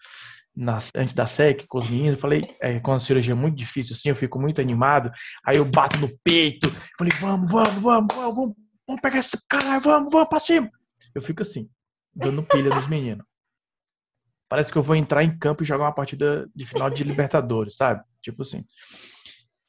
[0.55, 3.57] na, antes da SEC com os meninos, eu falei, é, quando a cirurgia é muito
[3.57, 5.11] difícil assim, eu fico muito animado,
[5.45, 8.55] aí eu bato no peito, falei, vamos, vamos, vamos, vamos,
[8.87, 10.70] vamos pegar esse cara, vamos, vamos pra cima.
[11.14, 11.68] Eu fico assim,
[12.14, 13.25] dando pilha nos meninos
[14.49, 17.77] parece que eu vou entrar em campo e jogar uma partida de final de Libertadores,
[17.77, 18.03] sabe?
[18.22, 18.64] Tipo assim.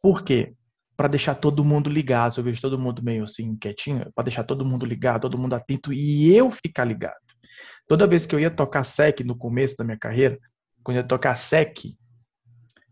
[0.01, 0.53] Por quê?
[0.95, 2.37] Para deixar todo mundo ligado.
[2.37, 5.91] Eu vejo todo mundo meio assim, quietinho, para deixar todo mundo ligado, todo mundo atento
[5.91, 7.15] e eu ficar ligado.
[7.87, 10.37] Toda vez que eu ia tocar sec no começo da minha carreira,
[10.83, 11.77] quando eu ia tocar sec,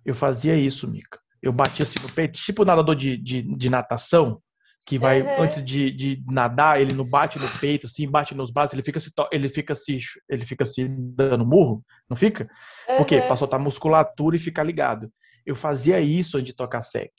[0.03, 1.19] eu fazia isso, Mica.
[1.41, 4.41] Eu batia assim no peito, tipo nadador de, de, de natação,
[4.85, 5.41] que vai uhum.
[5.41, 8.99] antes de, de nadar, ele não bate no peito, assim, bate nos braços, ele fica
[8.99, 9.97] se ele fica se
[10.29, 12.47] ele fica se dando murro, não fica?
[12.87, 12.97] Uhum.
[12.97, 13.21] Por quê?
[13.21, 15.11] Pra soltar musculatura e ficar ligado.
[15.45, 17.11] Eu fazia isso antes de tocar sec.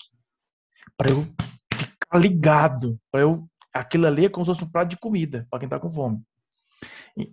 [0.96, 1.26] Para eu
[1.74, 5.60] ficar ligado, para eu aquilo ali é como se fosse um prato de comida para
[5.60, 6.22] quem tá com fome.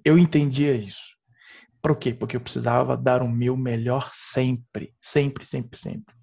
[0.03, 1.13] Eu entendia isso.
[1.81, 2.13] Por quê?
[2.13, 6.15] Porque eu precisava dar o meu melhor sempre, sempre, sempre, sempre.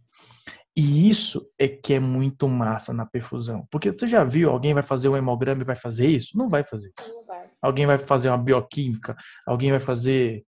[0.76, 3.66] E isso é que é muito massa na perfusão.
[3.70, 6.37] Porque você já viu alguém vai fazer um hemograma e vai fazer isso?
[6.37, 6.92] Não vai fazer.
[7.09, 7.50] Não vai.
[7.61, 10.44] Alguém vai fazer uma bioquímica, alguém vai fazer,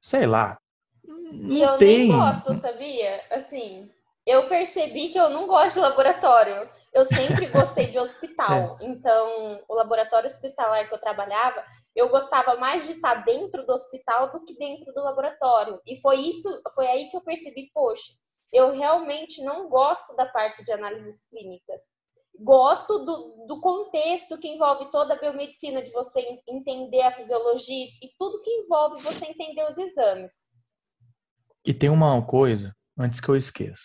[0.00, 0.58] sei lá.
[1.04, 2.08] Não e eu tem...
[2.08, 3.22] nem gosto, sabia?
[3.30, 3.90] Assim,
[4.26, 6.68] eu percebi que eu não gosto de laboratório.
[6.92, 8.78] Eu sempre gostei de hospital.
[8.80, 8.84] É.
[8.84, 14.32] Então, o laboratório hospitalar que eu trabalhava eu gostava mais de estar dentro do hospital
[14.32, 15.80] do que dentro do laboratório.
[15.86, 18.12] E foi isso, foi aí que eu percebi, poxa,
[18.52, 21.80] eu realmente não gosto da parte de análises clínicas.
[22.38, 28.08] Gosto do, do contexto que envolve toda a biomedicina, de você entender a fisiologia e
[28.18, 30.46] tudo que envolve você entender os exames.
[31.64, 33.84] E tem uma coisa, antes que eu esqueça.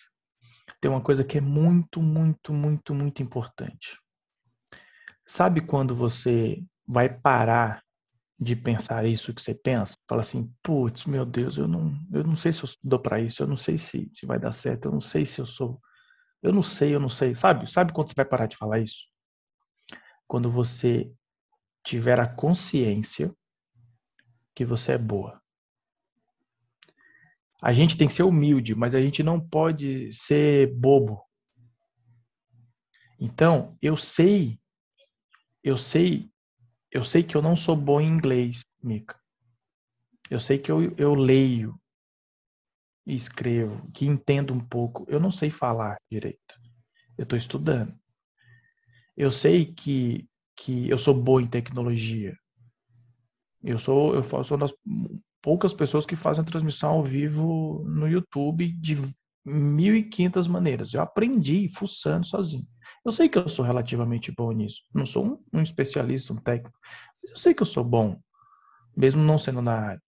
[0.82, 3.98] Tem uma coisa que é muito, muito, muito, muito importante.
[5.26, 7.84] Sabe quando você vai parar
[8.40, 9.96] de pensar isso que você pensa?
[10.08, 13.42] Fala assim, putz, meu Deus, eu não, eu não sei se eu dou para isso,
[13.42, 15.82] eu não sei se, se vai dar certo, eu não sei se eu sou,
[16.44, 17.34] eu não sei, eu não sei.
[17.34, 17.70] Sabe?
[17.70, 19.08] Sabe quando você vai parar de falar isso?
[20.28, 21.12] Quando você
[21.84, 23.34] tiver a consciência
[24.54, 25.42] que você é boa.
[27.62, 31.24] A gente tem que ser humilde, mas a gente não pode ser bobo.
[33.20, 34.60] Então, eu sei,
[35.64, 36.30] eu sei,
[36.92, 39.20] eu sei que eu não sou bom em inglês, Mica.
[40.30, 41.80] Eu sei que eu, eu leio
[43.06, 45.06] e escrevo, que entendo um pouco.
[45.08, 46.56] Eu não sei falar direito.
[47.18, 47.98] Eu estou estudando.
[49.16, 52.38] Eu sei que, que eu sou bom em tecnologia.
[53.64, 54.74] Eu sou, eu sou uma das
[55.42, 58.98] poucas pessoas que fazem transmissão ao vivo no YouTube de
[59.46, 60.94] 1.500 maneiras.
[60.94, 62.68] Eu aprendi fuçando sozinho.
[63.08, 64.82] Eu sei que eu sou relativamente bom nisso.
[64.94, 66.78] Não sou um, um especialista, um técnico.
[67.24, 68.20] Mas eu sei que eu sou bom,
[68.98, 70.04] mesmo não sendo na área.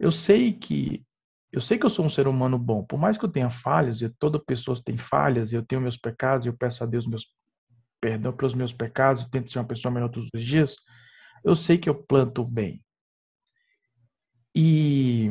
[0.00, 1.04] Eu sei que
[1.52, 2.82] eu sei que eu sou um ser humano bom.
[2.82, 6.46] Por mais que eu tenha falhas, e toda pessoa tem falhas, eu tenho meus pecados,
[6.46, 7.26] eu peço a Deus meus
[8.00, 10.76] perdão pelos meus pecados, tento ser uma pessoa melhor todos os dias.
[11.44, 12.82] Eu sei que eu planto bem.
[14.56, 15.30] E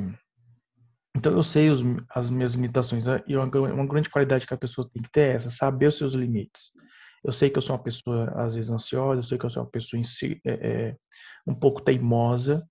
[1.21, 3.23] então eu sei os, as minhas limitações né?
[3.27, 5.95] e uma, uma, grande qualidade que a pessoa tem que ter é essa, saber os
[5.95, 6.71] seus limites.
[7.23, 9.61] Eu sei que eu sou uma pessoa às vezes ansiosa, eu sei que eu sou
[9.61, 10.95] uma pessoa si, é, é,
[11.45, 12.67] um pouco teimosa.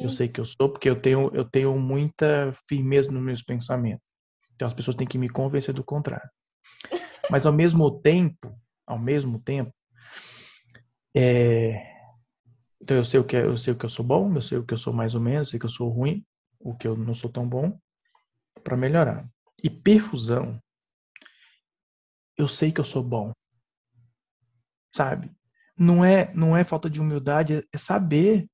[0.00, 4.02] Eu sei que eu sou porque eu tenho eu tenho muita firmeza nos meus pensamentos.
[4.54, 6.30] Então as pessoas têm que me convencer do contrário.
[7.30, 9.74] Mas ao mesmo tempo, ao mesmo tempo,
[11.14, 11.82] é,
[12.80, 14.56] então eu sei o que é, eu sei o que eu sou bom, eu sei
[14.56, 16.24] o que eu sou mais ou menos, eu sei que eu sou ruim,
[16.58, 17.78] o que eu não sou tão bom
[18.62, 19.28] para melhorar.
[19.62, 20.60] E perfusão,
[22.36, 23.32] eu sei que eu sou bom.
[24.94, 25.30] Sabe?
[25.76, 28.48] Não é não é falta de humildade, é saber.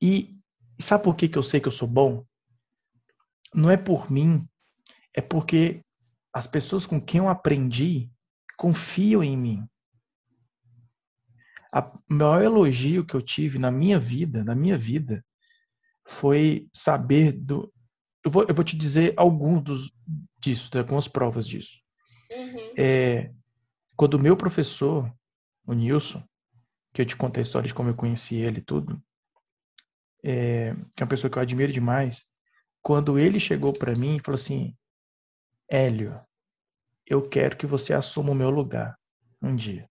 [0.00, 0.38] E,
[0.80, 2.24] sabe por que, que eu sei que eu sou bom?
[3.54, 4.48] Não é por mim,
[5.14, 5.84] é porque
[6.32, 8.10] as pessoas com quem eu aprendi
[8.56, 9.68] confiam em mim
[11.80, 15.24] o maior elogio que eu tive na minha vida, na minha vida,
[16.06, 17.71] foi saber do.
[18.24, 19.92] Eu vou, eu vou te dizer alguns dos,
[20.38, 21.80] disso, algumas provas disso.
[22.30, 22.74] Uhum.
[22.76, 23.32] É,
[23.96, 25.12] quando o meu professor,
[25.66, 26.22] o Nilson,
[26.92, 29.02] que eu te contei a história de como eu conheci ele e tudo,
[30.22, 32.24] é, que é uma pessoa que eu admiro demais,
[32.80, 34.76] quando ele chegou para mim e falou assim:
[35.68, 36.20] Hélio,
[37.06, 38.96] eu quero que você assuma o meu lugar
[39.40, 39.88] um dia.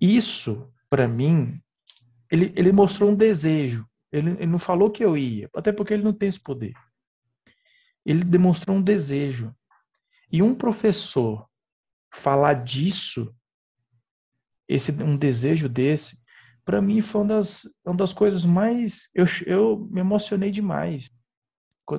[0.00, 1.62] Isso, para mim,
[2.30, 3.86] ele, ele mostrou um desejo.
[4.12, 6.74] Ele, ele não falou que eu ia, até porque ele não tem esse poder.
[8.04, 9.54] Ele demonstrou um desejo.
[10.30, 11.48] E um professor
[12.12, 13.34] falar disso,
[14.68, 16.20] esse um desejo desse,
[16.64, 19.10] para mim foi uma das, uma das coisas mais.
[19.14, 21.10] Eu, eu me emocionei demais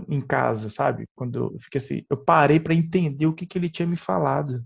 [0.08, 1.08] em casa, sabe?
[1.15, 4.65] Quando eu fiquei assim, eu parei para entender o que, que ele tinha me falado.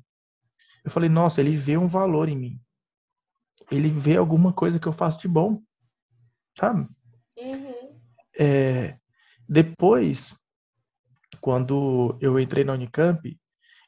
[0.83, 2.61] Eu falei, nossa, ele vê um valor em mim
[3.71, 5.61] ele vê alguma coisa que eu faço de bom,
[6.57, 6.87] sabe?
[8.37, 8.95] É,
[9.47, 10.35] depois,
[11.41, 13.37] quando eu entrei na Unicamp,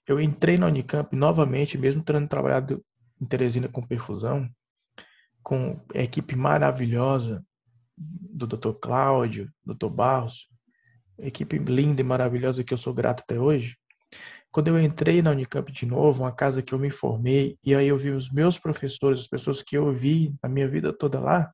[0.08, 2.84] eu entrei na Unicamp novamente, mesmo tendo trabalhado
[3.22, 4.50] em Teresina com perfusão,
[5.44, 7.46] com a equipe maravilhosa
[7.96, 8.74] do Dr.
[8.82, 9.90] Cláudio, Dr.
[9.90, 10.48] Barros,
[11.20, 13.78] equipe linda e maravilhosa que eu sou grato até hoje.
[14.52, 17.88] Quando eu entrei na Unicamp de novo, uma casa que eu me formei, e aí
[17.88, 21.52] eu vi os meus professores, as pessoas que eu vi na minha vida toda lá,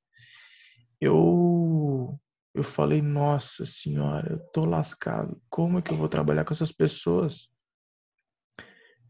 [1.02, 1.85] eu
[2.56, 5.41] eu falei, nossa senhora, eu tô lascado.
[5.49, 7.49] Como é que eu vou trabalhar com essas pessoas?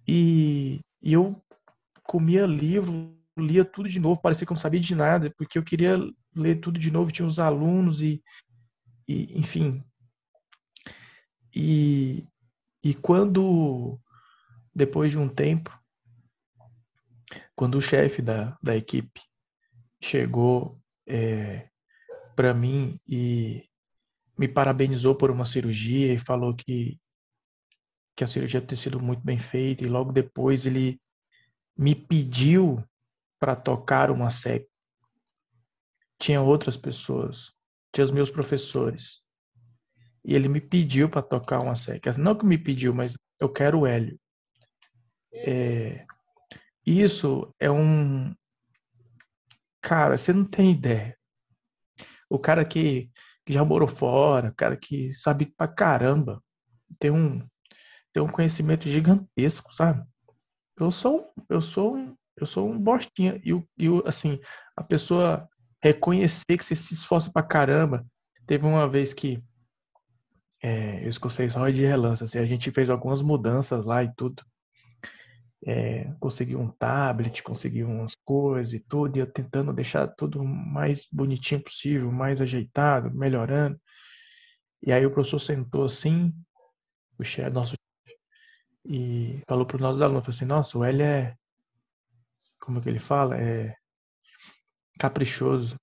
[0.08, 1.40] E, e eu
[2.02, 5.64] comia livro, lia tudo de novo, parecia que eu não sabia de nada, porque eu
[5.64, 5.96] queria
[6.36, 8.24] ler tudo de novo, tinha os alunos e,
[9.08, 9.84] e enfim.
[11.56, 12.28] E,
[12.84, 14.00] e quando,
[14.74, 15.72] depois de um tempo,
[17.56, 19.22] quando o chefe da, da equipe
[20.02, 21.70] chegou é,
[22.36, 23.64] para mim e
[24.38, 27.00] me parabenizou por uma cirurgia e falou que,
[28.16, 31.00] que a cirurgia tinha sido muito bem feita, e logo depois ele
[31.78, 32.84] me pediu
[33.40, 34.68] para tocar uma CEP.
[36.20, 37.54] tinha outras pessoas,
[37.94, 39.22] tinha os meus professores.
[40.24, 42.02] E ele me pediu para tocar uma série.
[42.18, 44.20] Não que me pediu, mas eu quero o Hélio.
[45.32, 46.04] É,
[46.84, 48.34] isso é um.
[49.82, 51.16] Cara, você não tem ideia.
[52.30, 53.10] O cara que,
[53.46, 56.42] que já morou fora, o cara que sabe pra caramba,
[57.00, 57.46] tem um,
[58.14, 60.04] tem um conhecimento gigantesco, sabe?
[60.80, 63.42] Eu sou, eu sou, um, eu sou um bostinha.
[63.44, 64.40] E, e assim,
[64.76, 65.48] a pessoa
[65.82, 68.06] reconhecer que você se esforça pra caramba.
[68.48, 69.44] Teve uma vez que
[70.62, 74.44] é, eu escutei só de relance, assim, a gente fez algumas mudanças lá e tudo.
[75.68, 81.08] É, consegui um tablet, consegui umas coisas e tudo, e eu tentando deixar tudo mais
[81.12, 83.80] bonitinho possível, mais ajeitado, melhorando.
[84.84, 86.32] E aí o professor sentou assim,
[87.18, 87.76] o chefe, nosso
[88.88, 91.36] e falou para os nossos alunos, falou assim, nossa, o L é,
[92.60, 93.36] como é que ele fala?
[93.36, 93.76] É
[95.00, 95.76] caprichoso.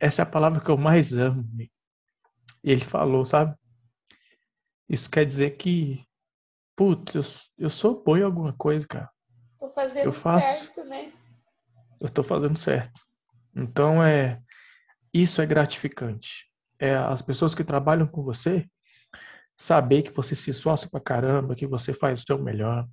[0.00, 1.44] Essa é a palavra que eu mais amo.
[1.60, 1.70] E
[2.64, 3.54] ele falou, sabe?
[4.88, 6.04] Isso quer dizer que,
[6.80, 7.22] putz, eu,
[7.66, 9.10] eu sou bom em alguma coisa, cara.
[9.58, 11.12] Tô fazendo eu faço, certo, né?
[12.00, 12.98] Eu tô fazendo certo.
[13.54, 14.40] Então, é,
[15.12, 16.50] isso é gratificante.
[16.78, 18.66] É as pessoas que trabalham com você
[19.58, 22.88] saber que você se esforça pra caramba, que você faz o seu melhor,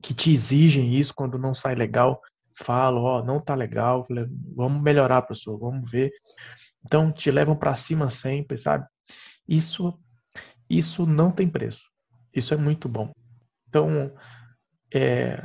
[0.00, 2.20] que te exigem isso quando não sai legal,
[2.56, 4.06] falam, ó, oh, não tá legal,
[4.54, 6.12] vamos melhorar, professor, vamos ver.
[6.84, 8.86] Então, te levam para cima sempre, sabe?
[9.48, 9.98] Isso,
[10.70, 11.95] isso não tem preço.
[12.36, 13.10] Isso é muito bom.
[13.66, 14.14] Então,
[14.94, 15.44] é,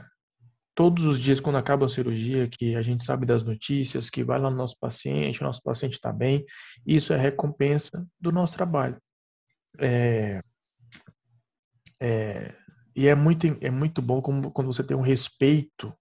[0.76, 4.40] todos os dias quando acaba a cirurgia, que a gente sabe das notícias, que vai
[4.40, 6.46] lá no nosso paciente, o nosso paciente está bem,
[6.86, 9.02] isso é recompensa do nosso trabalho.
[9.80, 10.42] É,
[12.00, 12.56] é,
[12.96, 15.94] e é muito, é muito bom como, quando você tem um respeito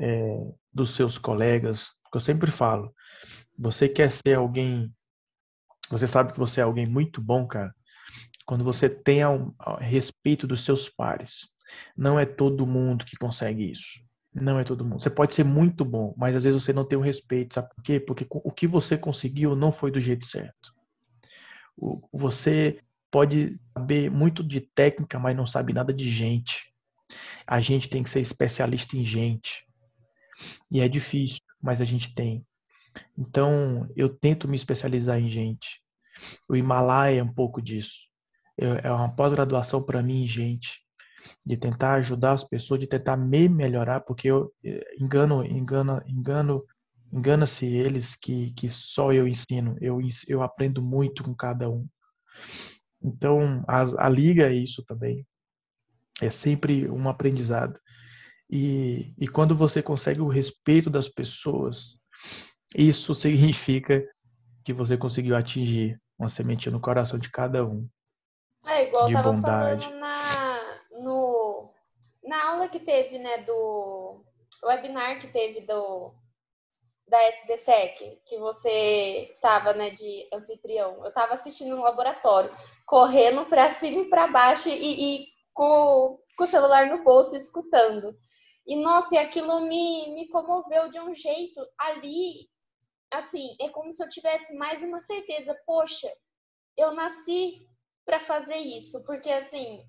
[0.00, 0.38] é,
[0.72, 2.94] dos seus colegas, que eu sempre falo,
[3.58, 4.90] você quer ser alguém,
[5.90, 7.74] você sabe que você é alguém muito bom, cara,
[8.48, 11.50] quando você tem a respeito dos seus pares.
[11.94, 14.00] Não é todo mundo que consegue isso.
[14.34, 15.02] Não é todo mundo.
[15.02, 17.56] Você pode ser muito bom, mas às vezes você não tem o respeito.
[17.56, 18.00] Sabe por quê?
[18.00, 20.72] Porque o que você conseguiu não foi do jeito certo.
[22.10, 22.80] Você
[23.10, 26.72] pode saber muito de técnica, mas não sabe nada de gente.
[27.46, 29.66] A gente tem que ser especialista em gente.
[30.70, 32.46] E é difícil, mas a gente tem.
[33.14, 35.82] Então, eu tento me especializar em gente.
[36.48, 38.07] O Himalaia é um pouco disso.
[38.58, 40.82] É uma pós-graduação para mim gente,
[41.46, 46.64] de tentar ajudar as pessoas, de tentar me melhorar, porque eu eh, engano, engano, engano,
[47.12, 49.76] engana-se eles que, que só eu ensino.
[49.80, 51.86] Eu, eu aprendo muito com cada um.
[53.02, 55.26] Então, a, a liga é isso também.
[56.20, 57.78] É sempre um aprendizado.
[58.50, 61.98] E, e quando você consegue o respeito das pessoas,
[62.74, 64.04] isso significa
[64.64, 67.88] que você conseguiu atingir uma sementinha no coração de cada um.
[68.98, 69.84] Igual de eu tava bondade.
[69.84, 71.70] falando na, no,
[72.24, 74.24] na aula que teve, né, do
[74.62, 76.14] webinar que teve do
[77.06, 81.02] da SBSEC, que você tava, né, de anfitrião.
[81.06, 86.44] Eu tava assistindo no laboratório, correndo para cima e para baixo e, e com, com
[86.44, 88.14] o celular no bolso, escutando.
[88.66, 92.46] E, nossa, e aquilo me, me comoveu de um jeito ali
[93.10, 96.08] assim, é como se eu tivesse mais uma certeza, poxa,
[96.76, 97.67] eu nasci
[98.08, 99.84] para fazer isso, porque assim,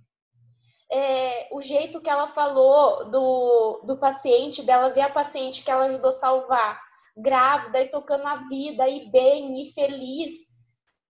[0.92, 5.86] é, o jeito que ela falou do, do paciente, dela ver a paciente que ela
[5.86, 6.82] ajudou a salvar,
[7.16, 10.34] grávida e tocando a vida, e bem, e feliz.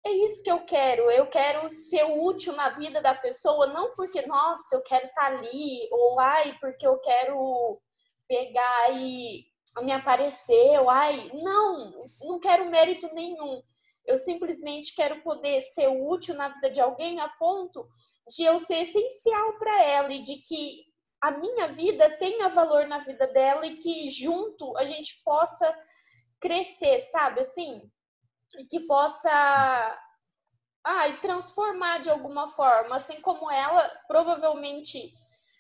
[0.06, 1.12] É isso que eu quero.
[1.12, 5.38] Eu quero ser útil na vida da pessoa, não porque, nossa, eu quero estar tá
[5.38, 7.82] ali, ou ai, porque eu quero
[8.30, 9.44] pegar e
[9.82, 13.62] me apareceu, ai, não, não quero mérito nenhum.
[14.06, 17.88] Eu simplesmente quero poder ser útil na vida de alguém a ponto
[18.28, 20.86] de eu ser essencial para ela e de que
[21.22, 25.74] a minha vida tenha valor na vida dela e que junto a gente possa
[26.40, 27.40] crescer, sabe?
[27.40, 27.90] Assim,
[28.60, 30.00] e que possa
[30.84, 35.14] ai, transformar de alguma forma, assim como ela provavelmente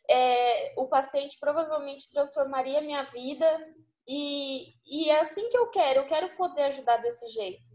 [0.09, 3.73] é, o paciente provavelmente transformaria minha vida
[4.07, 7.71] e, e é assim que eu quero, eu quero poder ajudar desse jeito.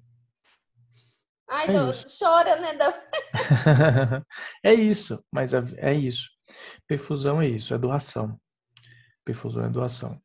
[1.48, 2.68] Ai, é não, chora, né?
[4.62, 6.28] é isso, mas é, é, isso.
[6.86, 8.38] Perfusão é isso, é doação.
[9.24, 10.20] Perfusão é doação.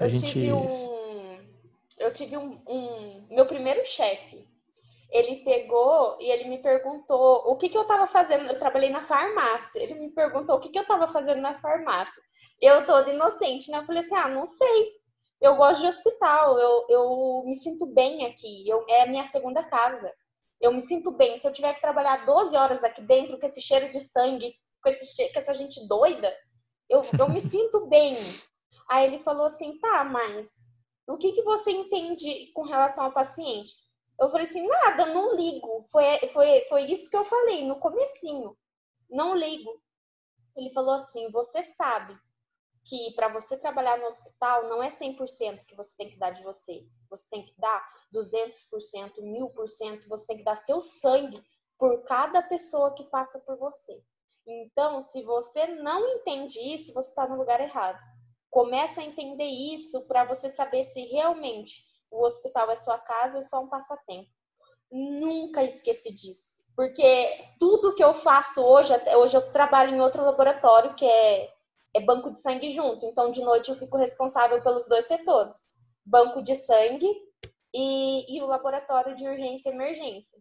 [0.00, 0.32] A eu gente...
[0.32, 0.68] tive um.
[1.98, 2.62] Eu tive um.
[2.68, 4.48] um meu primeiro chefe.
[5.10, 8.46] Ele pegou e ele me perguntou o que, que eu estava fazendo.
[8.46, 9.80] Eu trabalhei na farmácia.
[9.82, 12.22] Ele me perguntou o que, que eu estava fazendo na farmácia.
[12.60, 13.78] Eu toda inocente, né?
[13.78, 14.92] Eu falei assim: ah, não sei
[15.40, 19.64] Eu gosto de hospital, eu, eu me sinto bem aqui, eu, é a minha segunda
[19.64, 20.10] casa.
[20.62, 21.36] Eu me sinto bem.
[21.36, 24.88] Se eu tiver que trabalhar 12 horas aqui dentro com esse cheiro de sangue, com,
[24.88, 26.32] esse, com essa gente doida,
[26.88, 28.16] eu, eu me sinto bem.
[28.88, 30.70] Aí ele falou assim, tá, mas
[31.08, 33.72] o que, que você entende com relação ao paciente?
[34.20, 35.84] Eu falei assim, nada, não ligo.
[35.90, 38.56] Foi, foi, foi isso que eu falei no comecinho.
[39.10, 39.82] Não ligo.
[40.56, 42.16] Ele falou assim, você sabe
[42.84, 46.42] que para você trabalhar no hospital não é 100% que você tem que dar de
[46.42, 46.86] você.
[47.08, 51.42] Você tem que dar 200%, 1000%, você tem que dar seu sangue
[51.78, 54.02] por cada pessoa que passa por você.
[54.46, 57.98] Então, se você não entende isso, você está no lugar errado.
[58.50, 63.42] Começa a entender isso para você saber se realmente o hospital é sua casa ou
[63.42, 64.28] é só um passatempo.
[64.90, 66.62] Nunca esqueci disso.
[66.74, 71.51] Porque tudo que eu faço hoje, hoje eu trabalho em outro laboratório que é,
[71.94, 73.06] é banco de sangue junto.
[73.06, 75.56] Então, de noite eu fico responsável pelos dois setores:
[76.04, 77.08] banco de sangue
[77.74, 80.38] e, e o laboratório de urgência e emergência.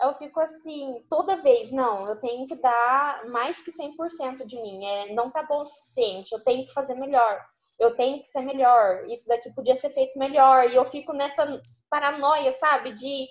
[0.00, 4.84] Eu fico assim, toda vez, não, eu tenho que dar mais que 100% de mim,
[4.84, 7.40] é, não tá bom o suficiente, eu tenho que fazer melhor,
[7.78, 11.62] eu tenho que ser melhor, isso daqui podia ser feito melhor, e eu fico nessa
[11.88, 13.28] paranoia, sabe, de,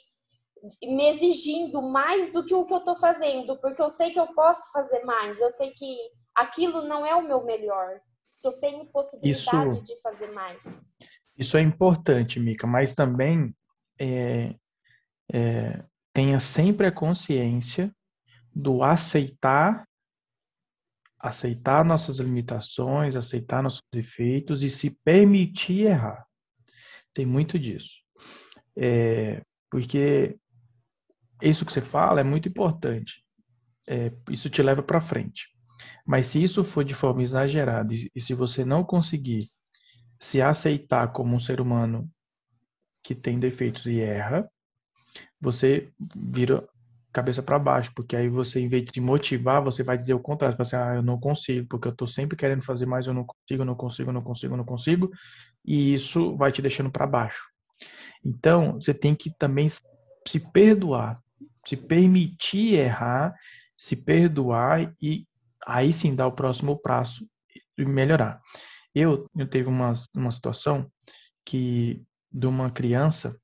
[0.84, 4.28] me exigindo mais do que o que eu tô fazendo, porque eu sei que eu
[4.34, 5.97] posso fazer mais, eu sei que
[6.36, 7.99] aquilo não é o meu melhor,
[8.41, 10.63] que eu tenho possibilidade isso, de fazer mais.
[11.38, 13.55] Isso é importante, Mica, mas também
[13.99, 14.55] é,
[15.31, 17.93] é tenha sempre a consciência
[18.53, 19.88] do aceitar
[21.23, 26.27] aceitar nossas limitações, aceitar nossos defeitos e se permitir errar.
[27.13, 27.95] Tem muito disso.
[28.75, 30.38] É, porque
[31.41, 33.23] isso que você fala é muito importante.
[33.88, 35.53] É, isso te leva para frente.
[36.06, 39.47] Mas se isso for de forma exagerada e, se você não conseguir
[40.20, 42.10] se aceitar como um ser humano
[43.04, 44.49] que tem defeitos e erra,
[45.39, 46.68] você vira
[47.12, 50.20] cabeça para baixo, porque aí você, em vez de se motivar, você vai dizer o
[50.20, 53.06] contrário, você vai assim, ah, eu não consigo, porque eu estou sempre querendo fazer mais,
[53.06, 55.12] eu não consigo, não consigo, não consigo, não consigo,
[55.64, 57.43] e isso vai te deixando para baixo.
[58.26, 61.22] Então, você tem que também se perdoar,
[61.68, 63.36] se permitir errar,
[63.78, 65.28] se perdoar e
[65.66, 67.28] aí sim dar o próximo passo
[67.78, 68.41] e melhorar.
[68.93, 70.89] Eu, eu teve uma, uma situação
[71.45, 73.36] que de uma criança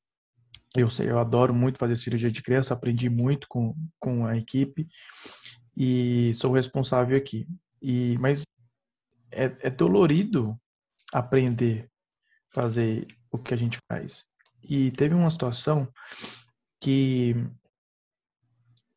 [0.75, 4.87] eu sei, eu adoro muito fazer cirurgia de criança, aprendi muito com, com a equipe
[5.75, 7.47] e sou responsável aqui.
[7.81, 8.43] E, mas
[9.31, 10.59] é, é dolorido
[11.11, 11.89] aprender
[12.51, 14.25] fazer o que a gente faz.
[14.61, 15.87] E teve uma situação
[16.81, 17.35] que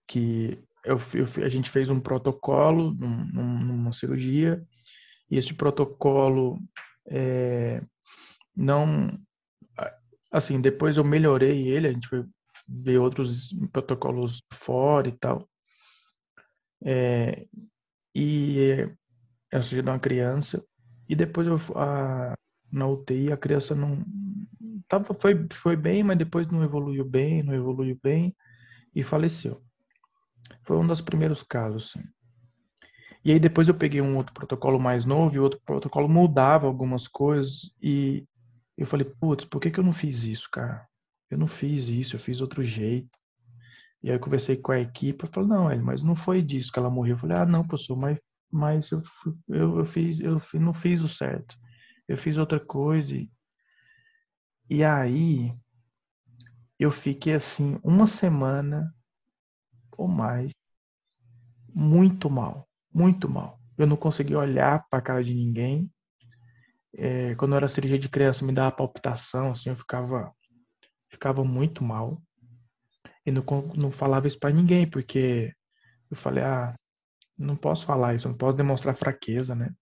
[0.07, 4.63] que eu, eu, a gente fez um protocolo num, numa cirurgia
[5.31, 6.59] e esse protocolo
[7.09, 7.83] é,
[8.57, 9.19] não
[10.31, 12.25] assim, depois eu melhorei ele, a gente foi
[12.67, 15.49] ver outros protocolos fora e tal.
[16.85, 17.47] É,
[18.15, 18.89] e
[19.53, 20.65] eu surgi de uma criança
[21.09, 22.35] e depois eu a,
[22.73, 24.03] na UTI a criança não
[24.89, 28.35] tava foi foi bem, mas depois não evoluiu bem, não evoluiu bem
[28.95, 29.63] e faleceu.
[30.63, 31.95] Foi um dos primeiros casos.
[31.95, 32.05] Assim.
[33.25, 36.67] E aí depois eu peguei um outro protocolo mais novo e o outro protocolo mudava
[36.67, 38.27] algumas coisas e
[38.77, 40.87] eu falei, putz, por que, que eu não fiz isso, cara?
[41.31, 43.19] Eu não fiz isso, eu fiz outro jeito.
[44.03, 46.73] E aí eu conversei com a equipe, eu falei, não, ele, mas não foi disso
[46.73, 47.15] que ela morreu.
[47.15, 48.19] Eu falei, ah, não, professor, mas,
[48.51, 49.01] mas eu,
[49.49, 51.57] eu, eu fiz, eu não fiz o certo.
[52.09, 53.15] Eu fiz outra coisa.
[53.15, 53.31] E,
[54.69, 55.55] e aí
[56.79, 58.93] eu fiquei assim, uma semana
[60.03, 60.53] ou mais,
[61.75, 63.59] muito mal, muito mal.
[63.79, 65.91] Eu não conseguia olhar para a cara de ninguém
[66.95, 70.33] é, quando eu era cirurgia de criança, me dava palpitação, assim, eu ficava,
[71.11, 72.23] ficava muito mal.
[73.25, 73.45] E não,
[73.75, 75.55] não falava isso para ninguém, porque
[76.11, 76.75] eu falei, ah,
[77.39, 79.73] não posso falar isso, não posso demonstrar fraqueza, né?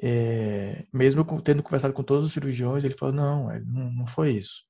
[0.00, 4.36] É, mesmo tendo conversado com todos os cirurgiões, ele falou, não, é, não, não foi
[4.36, 4.62] isso.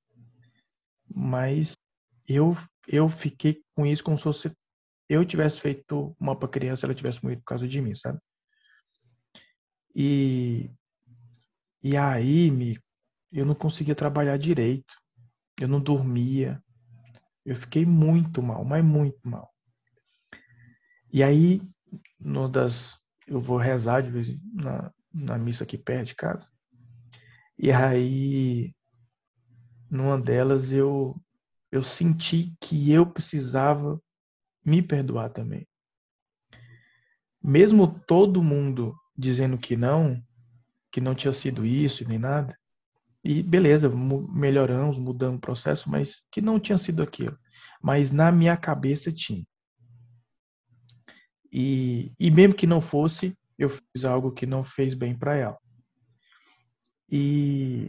[1.15, 1.77] Mas
[2.27, 2.57] eu,
[2.89, 4.51] eu fiquei com isso como se fosse
[5.09, 8.19] eu tivesse feito uma para criança, ela tivesse morrido por causa de mim, sabe?
[9.95, 10.71] E,
[11.83, 12.79] e aí, me,
[13.33, 14.95] eu não conseguia trabalhar direito.
[15.59, 16.63] Eu não dormia.
[17.45, 19.51] Eu fiquei muito mal, mas muito mal.
[21.11, 21.63] E aí,
[22.21, 26.51] no das, eu vou rezar de vez na, na missa aqui perto de casa.
[27.59, 28.75] E aí,
[29.91, 31.19] numa delas, eu,
[31.71, 34.01] eu senti que eu precisava
[34.65, 35.67] me perdoar também.
[37.43, 40.23] Mesmo todo mundo dizendo que não,
[40.91, 42.59] que não tinha sido isso nem nada.
[43.25, 47.37] E beleza, melhoramos, mudamos o processo, mas que não tinha sido aquilo.
[47.83, 49.45] Mas na minha cabeça tinha.
[51.53, 55.59] E, e mesmo que não fosse, eu fiz algo que não fez bem para ela.
[57.11, 57.89] E,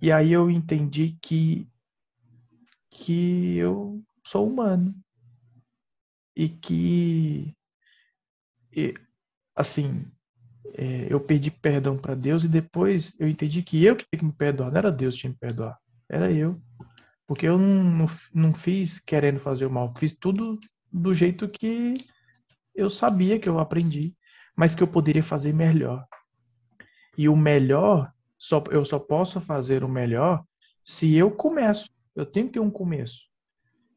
[0.00, 1.68] e aí eu entendi que,
[2.90, 4.94] que eu sou humano.
[6.34, 7.54] E que,
[8.72, 8.94] e,
[9.54, 10.04] assim,
[10.74, 14.24] é, eu pedi perdão para Deus e depois eu entendi que eu que tinha que
[14.24, 15.78] me perdoar, não era Deus que tinha que me perdoar,
[16.08, 16.60] era eu.
[17.26, 20.58] Porque eu não, não, não fiz querendo fazer o mal, fiz tudo
[20.92, 21.94] do jeito que
[22.74, 24.14] eu sabia que eu aprendi,
[24.54, 26.06] mas que eu poderia fazer melhor.
[27.16, 30.44] E o melhor, só, eu só posso fazer o melhor
[30.84, 31.90] se eu começo.
[32.16, 33.26] Eu tenho que ter um começo.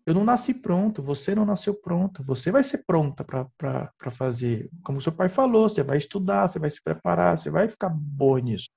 [0.06, 2.24] Eu não nasci pronto, você não nasceu pronto.
[2.24, 4.70] Você vai ser pronta para fazer.
[4.84, 8.42] Como seu pai falou, você vai estudar, você vai se preparar, você vai ficar boa
[8.42, 8.68] nisso.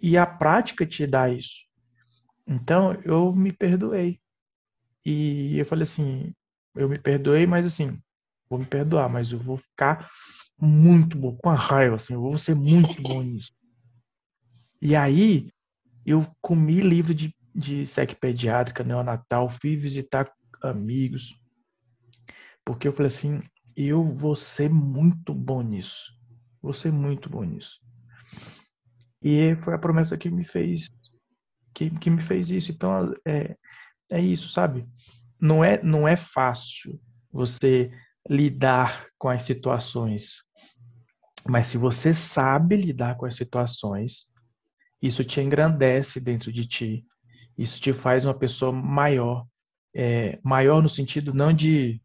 [0.00, 1.66] E a prática te dá isso.
[2.46, 4.20] Então, eu me perdoei.
[5.04, 6.34] E eu falei assim,
[6.74, 8.00] eu me perdoei, mas assim,
[8.48, 10.08] vou me perdoar, mas eu vou ficar
[10.60, 13.52] muito bom, com a raiva, assim, eu vou ser muito bom nisso.
[14.80, 15.50] E aí,
[16.06, 20.30] eu comi livro de, de SEC pediátrica, neonatal, fui visitar
[20.62, 21.36] amigos,
[22.64, 23.42] porque eu falei assim,
[23.76, 26.12] eu vou ser muito bom nisso,
[26.62, 27.80] vou ser muito bom nisso.
[29.22, 30.88] E foi a promessa que me fez,
[31.74, 32.70] que, que me fez isso.
[32.70, 33.56] Então, é,
[34.10, 34.86] é isso, sabe?
[35.40, 37.00] Não é, não é fácil
[37.32, 37.90] você
[38.28, 40.42] lidar com as situações.
[41.48, 44.30] Mas se você sabe lidar com as situações,
[45.00, 47.06] isso te engrandece dentro de ti.
[47.58, 49.44] Isso te faz uma pessoa maior.
[49.92, 52.00] É, maior no sentido não de.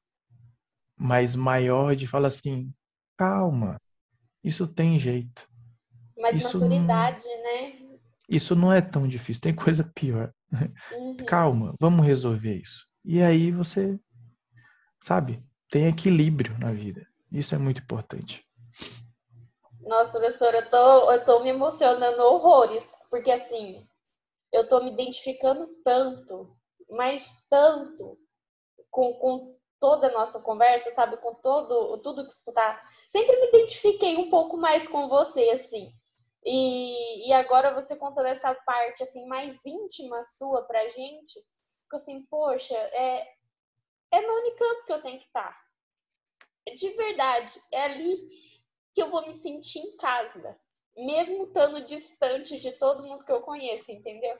[0.97, 2.73] Mas maior de falar assim:
[3.15, 3.79] calma,
[4.43, 5.47] isso tem jeito.
[6.17, 7.83] Mais isso maturidade, não, né?
[8.27, 10.33] Isso não é tão difícil, tem coisa pior.
[10.91, 11.17] Uhum.
[11.27, 12.87] Calma, vamos resolver isso.
[13.05, 13.99] E aí você,
[15.01, 17.05] sabe, tem equilíbrio na vida.
[17.31, 18.45] Isso é muito importante.
[19.81, 23.85] Nossa, professora, eu tô, eu tô me emocionando horrores, porque assim,
[24.53, 26.55] eu tô me identificando tanto,
[26.89, 28.19] mas tanto
[28.91, 31.17] com, com toda a nossa conversa, sabe?
[31.17, 32.79] Com todo, tudo que você tá.
[33.09, 35.91] Sempre me identifiquei um pouco mais com você, assim.
[36.45, 41.33] E, e agora você contando essa parte, assim, mais íntima sua pra gente,
[41.81, 43.27] fico assim, poxa, é,
[44.11, 45.59] é no Unicamp que eu tenho que estar.
[46.75, 48.29] De verdade, é ali
[48.93, 50.57] que eu vou me sentir em casa,
[50.95, 54.37] mesmo estando distante de todo mundo que eu conheço, entendeu?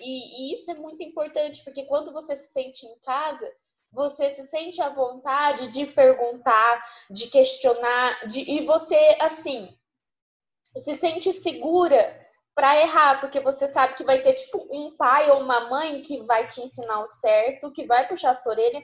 [0.00, 3.50] E, e isso é muito importante, porque quando você se sente em casa,
[3.90, 6.80] você se sente à vontade de perguntar,
[7.10, 9.76] de questionar, de, e você, assim,
[10.76, 12.18] se sente segura
[12.54, 16.22] para errar, porque você sabe que vai ter, tipo, um pai ou uma mãe que
[16.22, 18.82] vai te ensinar o certo, que vai puxar a sua orelha,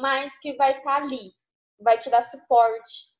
[0.00, 1.32] mas que vai estar tá ali,
[1.80, 3.17] vai te dar suporte.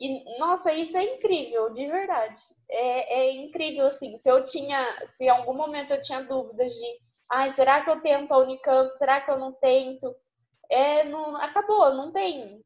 [0.00, 2.40] E, nossa, isso é incrível, de verdade.
[2.70, 6.98] É, é incrível, assim, se eu tinha, se em algum momento eu tinha dúvidas de,
[7.30, 10.14] ai, será que eu tento a Unicamp, será que eu não tento?
[10.70, 12.64] É, não, acabou, não tem.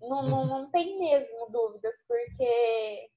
[0.00, 3.10] Não, não, não tem mesmo dúvidas, porque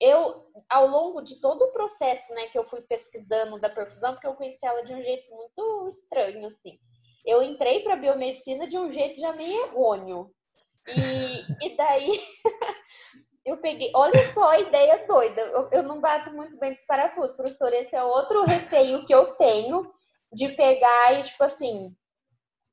[0.00, 4.26] eu, ao longo de todo o processo, né, que eu fui pesquisando da perfusão, porque
[4.26, 6.78] eu conheci ela de um jeito muito estranho, assim
[7.28, 10.30] eu entrei para biomedicina de um jeito já meio errôneo.
[10.88, 12.20] E, e daí
[13.44, 15.40] eu peguei, olha só a ideia doida.
[15.40, 17.72] Eu, eu não bato muito bem dos parafusos, professor.
[17.72, 19.92] Esse é outro receio que eu tenho
[20.32, 21.94] de pegar e, tipo assim,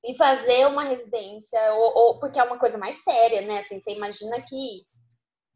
[0.03, 3.59] e fazer uma residência, ou, ou, porque é uma coisa mais séria, né?
[3.59, 4.84] Assim, você imagina que.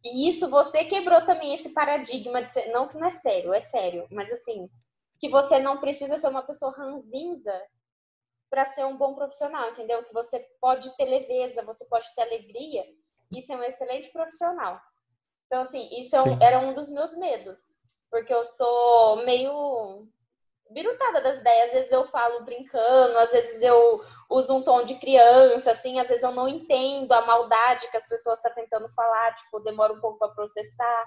[0.03, 3.59] E isso você quebrou também esse paradigma de ser, não que não é sério, é
[3.59, 4.69] sério, mas assim,
[5.19, 7.53] que você não precisa ser uma pessoa ranzinza
[8.49, 10.03] para ser um bom profissional, entendeu?
[10.03, 12.83] Que você pode ter leveza, você pode ter alegria
[13.31, 14.79] e ser um excelente profissional.
[15.45, 17.73] Então, assim, isso é um, era um dos meus medos,
[18.09, 20.07] porque eu sou meio
[20.71, 21.67] birutada das ideias.
[21.67, 26.07] Às vezes eu falo brincando, às vezes eu uso um tom de criança, assim, às
[26.07, 29.93] vezes eu não entendo a maldade que as pessoas estão tá tentando falar, tipo, demora
[29.93, 31.05] um pouco para processar.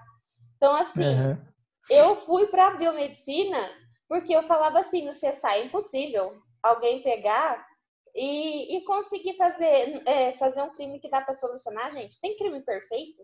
[0.56, 1.46] Então, assim, uhum.
[1.90, 3.70] eu fui para biomedicina
[4.08, 7.66] porque eu falava assim, no CSA é impossível alguém pegar
[8.14, 12.20] e, e conseguir fazer, é, fazer um crime que dá para solucionar, gente.
[12.20, 13.22] Tem crime perfeito?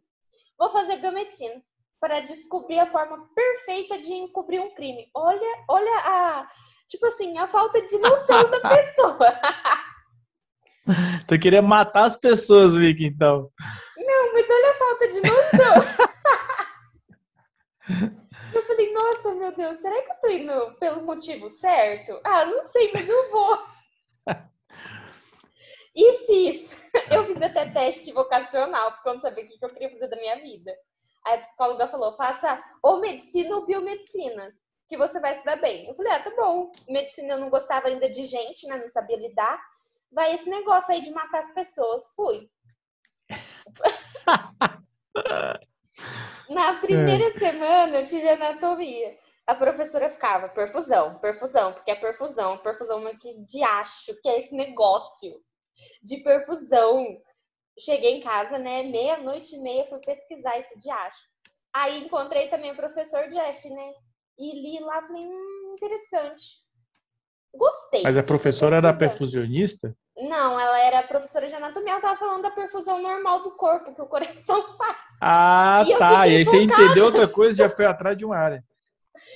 [0.59, 1.63] Vou fazer biomedicina
[2.01, 5.11] para descobrir a forma perfeita de encobrir um crime.
[5.15, 6.49] Olha, olha a,
[6.89, 9.41] tipo assim, a falta de noção da pessoa.
[11.27, 13.51] Tu queria matar as pessoas, Vicky, então.
[13.97, 15.75] Não, mas olha a falta de noção.
[18.93, 22.21] nossa, meu Deus, será que eu tô indo pelo motivo certo?
[22.25, 23.59] Ah, não sei, mas eu vou.
[25.95, 26.89] e fiz.
[27.11, 30.17] Eu fiz até teste vocacional, porque eu não sabia o que eu queria fazer da
[30.17, 30.77] minha vida.
[31.25, 34.55] Aí a psicóloga falou: faça ou medicina ou biomedicina,
[34.87, 35.89] que você vai se dar bem.
[35.89, 36.71] Eu falei: ah, tá bom.
[36.89, 38.77] Medicina eu não gostava ainda de gente, né?
[38.77, 39.59] Não sabia lidar.
[40.13, 42.11] Vai esse negócio aí de matar as pessoas.
[42.15, 42.51] Fui.
[46.49, 47.33] Na primeira é.
[47.33, 49.17] semana eu tive anatomia.
[49.47, 54.55] A professora ficava, perfusão, perfusão, porque é perfusão, perfusão, mas que diacho, que é esse
[54.55, 55.41] negócio
[56.03, 57.07] de perfusão.
[57.79, 61.29] Cheguei em casa, né, meia-noite e meia, fui pesquisar esse diacho.
[61.73, 63.93] Aí encontrei também o professor Jeff, né,
[64.39, 66.45] e li lá, falei, hum, interessante.
[67.55, 68.03] Gostei.
[68.03, 69.97] Mas a professora era perfusionista?
[70.19, 74.03] Não, ela era professora de anatomia, ela tava falando da perfusão normal do corpo, que
[74.03, 74.97] o coração faz.
[75.21, 76.27] Ah, e tá.
[76.27, 78.65] E aí você entendeu outra coisa e já foi atrás de uma área.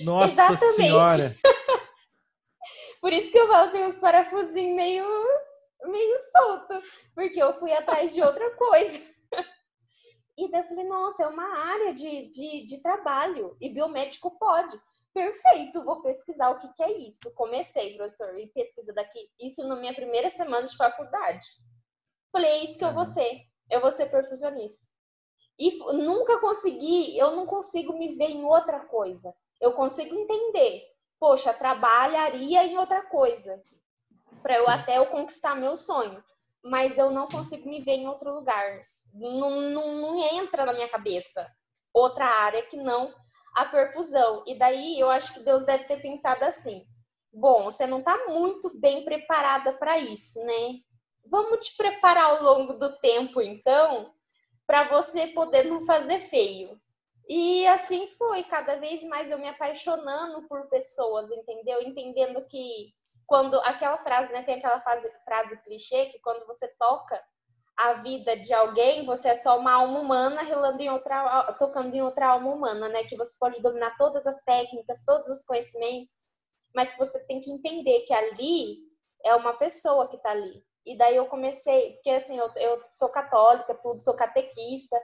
[0.01, 0.75] Nossa Exatamente.
[0.75, 1.35] senhora!
[2.99, 5.05] Por isso que eu falo, tem uns parafusinhos meio,
[5.85, 6.81] meio solto,
[7.13, 8.99] porque eu fui atrás de outra coisa.
[10.35, 14.75] E daí eu falei, nossa, é uma área de, de, de trabalho, e biomédico pode.
[15.13, 17.33] Perfeito, vou pesquisar o que, que é isso.
[17.35, 19.29] Comecei, professor, e pesquisa daqui.
[19.39, 21.45] Isso na minha primeira semana de faculdade.
[22.31, 23.41] Falei, é isso que eu vou ser.
[23.69, 24.85] Eu vou ser perfusionista.
[25.59, 29.33] E nunca consegui, eu não consigo me ver em outra coisa.
[29.61, 30.83] Eu consigo entender.
[31.19, 33.61] Poxa, trabalharia em outra coisa.
[34.41, 36.23] Para eu até eu conquistar meu sonho.
[36.63, 38.83] Mas eu não consigo me ver em outro lugar.
[39.13, 41.47] Não, não, não entra na minha cabeça
[41.93, 43.13] outra área que não
[43.55, 44.43] a perfusão.
[44.47, 46.85] E daí eu acho que Deus deve ter pensado assim:
[47.31, 50.79] bom, você não está muito bem preparada para isso, né?
[51.25, 54.13] Vamos te preparar ao longo do tempo, então,
[54.67, 56.79] para você poder não fazer feio.
[57.27, 61.81] E assim foi, cada vez mais eu me apaixonando por pessoas, entendeu?
[61.81, 62.93] Entendendo que
[63.25, 67.21] quando aquela frase, né, tem aquela frase, frase clichê que quando você toca
[67.77, 72.01] a vida de alguém, você é só uma alma humana relando em outra, tocando em
[72.01, 73.03] outra alma humana, né?
[73.03, 76.25] Que você pode dominar todas as técnicas, todos os conhecimentos,
[76.75, 78.77] mas você tem que entender que ali
[79.25, 80.63] é uma pessoa que está ali.
[80.85, 85.01] E daí eu comecei, porque assim, eu, eu sou católica, tudo, sou catequista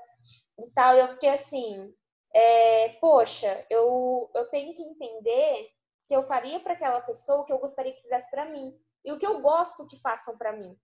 [0.59, 1.93] e tal, e eu fiquei assim,
[2.33, 5.69] é, poxa, eu, eu tenho que entender
[6.07, 9.11] que eu faria para aquela pessoa o que eu gostaria que fizesse para mim e
[9.11, 10.77] o que eu gosto que façam para mim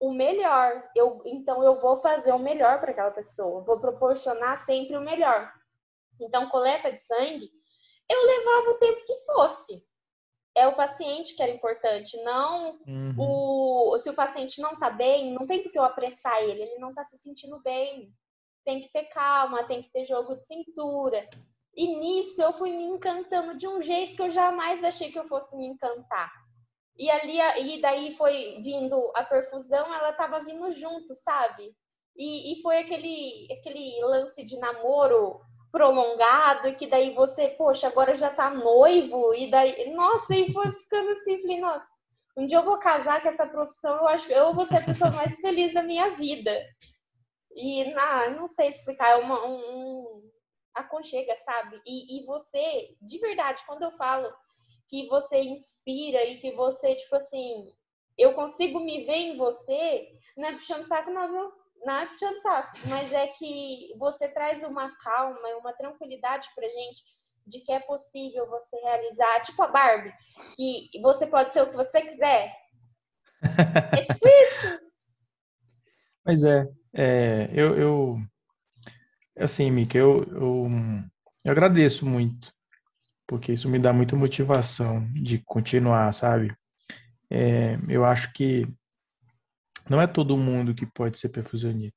[0.00, 0.90] o melhor.
[0.96, 5.52] Eu, então eu vou fazer o melhor para aquela pessoa, vou proporcionar sempre o melhor.
[6.18, 7.50] Então, coleta de sangue,
[8.08, 9.88] eu levava o tempo que fosse.
[10.56, 13.14] É o paciente que era importante, não uhum.
[13.16, 13.98] o.
[13.98, 17.04] Se o paciente não tá bem, não tem porque eu apressar ele, ele não tá
[17.04, 18.12] se sentindo bem.
[18.64, 21.28] Tem que ter calma, tem que ter jogo de cintura.
[21.74, 25.24] E nisso eu fui me encantando de um jeito que eu jamais achei que eu
[25.24, 26.32] fosse me encantar.
[26.96, 27.38] E ali,
[27.72, 31.74] e daí foi vindo a perfusão, ela tava vindo junto, sabe?
[32.16, 38.30] E, e foi aquele, aquele lance de namoro prolongado, que daí você, poxa, agora já
[38.30, 41.86] tá noivo, e daí, nossa, e foi ficando assim, falei, nossa,
[42.36, 44.84] um dia eu vou casar com essa profissão, eu acho que eu vou ser a
[44.84, 46.52] pessoa mais feliz da minha vida.
[47.54, 50.30] E na, não sei explicar, é uma, um, um
[50.74, 51.80] aconchega, sabe?
[51.86, 54.32] E, e você, de verdade, quando eu falo
[54.90, 57.72] que você inspira e que você, tipo assim,
[58.18, 61.52] eu consigo me ver em você, não é puxando saco, não, viu?
[61.86, 66.68] Não é puxando saco, mas é que você traz uma calma e uma tranquilidade pra
[66.68, 67.00] gente
[67.46, 70.12] de que é possível você realizar, tipo a Barbie,
[70.56, 72.54] que você pode ser o que você quiser.
[73.98, 74.80] É tipo isso.
[76.24, 78.16] Mas é, é eu, eu
[79.38, 80.66] assim, Mika, eu, eu,
[81.44, 82.52] eu agradeço muito
[83.30, 86.52] porque isso me dá muita motivação de continuar, sabe?
[87.30, 88.66] É, eu acho que
[89.88, 91.96] não é todo mundo que pode ser perfusionista,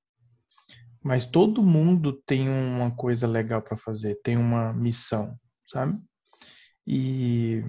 [1.04, 5.36] mas todo mundo tem uma coisa legal para fazer, tem uma missão,
[5.72, 6.00] sabe?
[6.86, 7.66] E,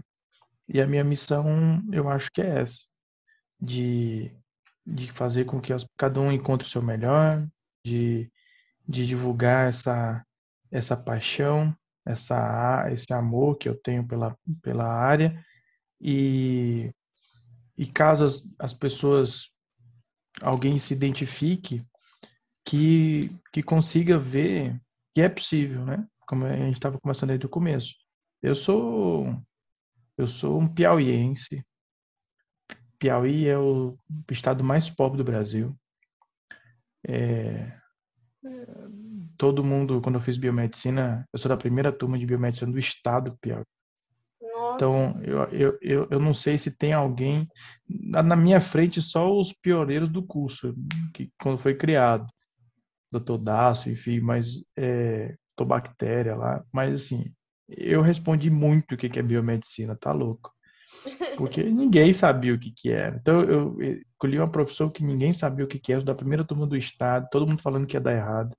[0.68, 2.84] e a minha missão, eu acho que é essa,
[3.58, 4.30] de,
[4.86, 7.48] de fazer com que cada um encontre o seu melhor,
[7.82, 8.30] de,
[8.86, 10.22] de divulgar essa,
[10.70, 11.74] essa paixão
[12.06, 15.42] essa, esse amor que eu tenho pela, pela área
[16.00, 16.92] e,
[17.76, 19.50] e caso as, as pessoas,
[20.42, 21.84] alguém se identifique,
[22.64, 24.80] que, que consiga ver
[25.14, 26.06] que é possível, né?
[26.26, 27.94] Como a gente estava começando desde o começo.
[28.42, 29.26] Eu sou
[30.16, 31.64] eu sou um piauiense.
[32.98, 33.94] Piauí é o
[34.30, 35.76] estado mais pobre do Brasil.
[37.06, 37.76] É,
[39.36, 43.30] todo mundo, quando eu fiz biomedicina, eu sou da primeira turma de biomedicina do estado
[43.30, 43.64] do Piauí.
[44.74, 47.48] Então, eu, eu, eu, eu não sei se tem alguém.
[47.88, 50.74] Na minha frente, só os pioneiros do curso,
[51.12, 52.26] que quando foi criado.
[53.10, 54.64] Doutor Dácio, enfim, mas.
[54.76, 56.64] É, bactéria lá.
[56.72, 57.32] Mas, assim,
[57.68, 60.52] eu respondi muito o que é biomedicina, tá louco?
[61.36, 63.16] Porque ninguém sabia o que, que era.
[63.16, 66.66] Então, eu escolhi uma profissão que ninguém sabia o que, que era, da primeira turma
[66.66, 68.56] do Estado, todo mundo falando que ia dar errado,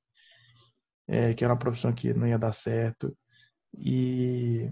[1.08, 3.16] é, que era uma profissão que não ia dar certo.
[3.78, 4.72] E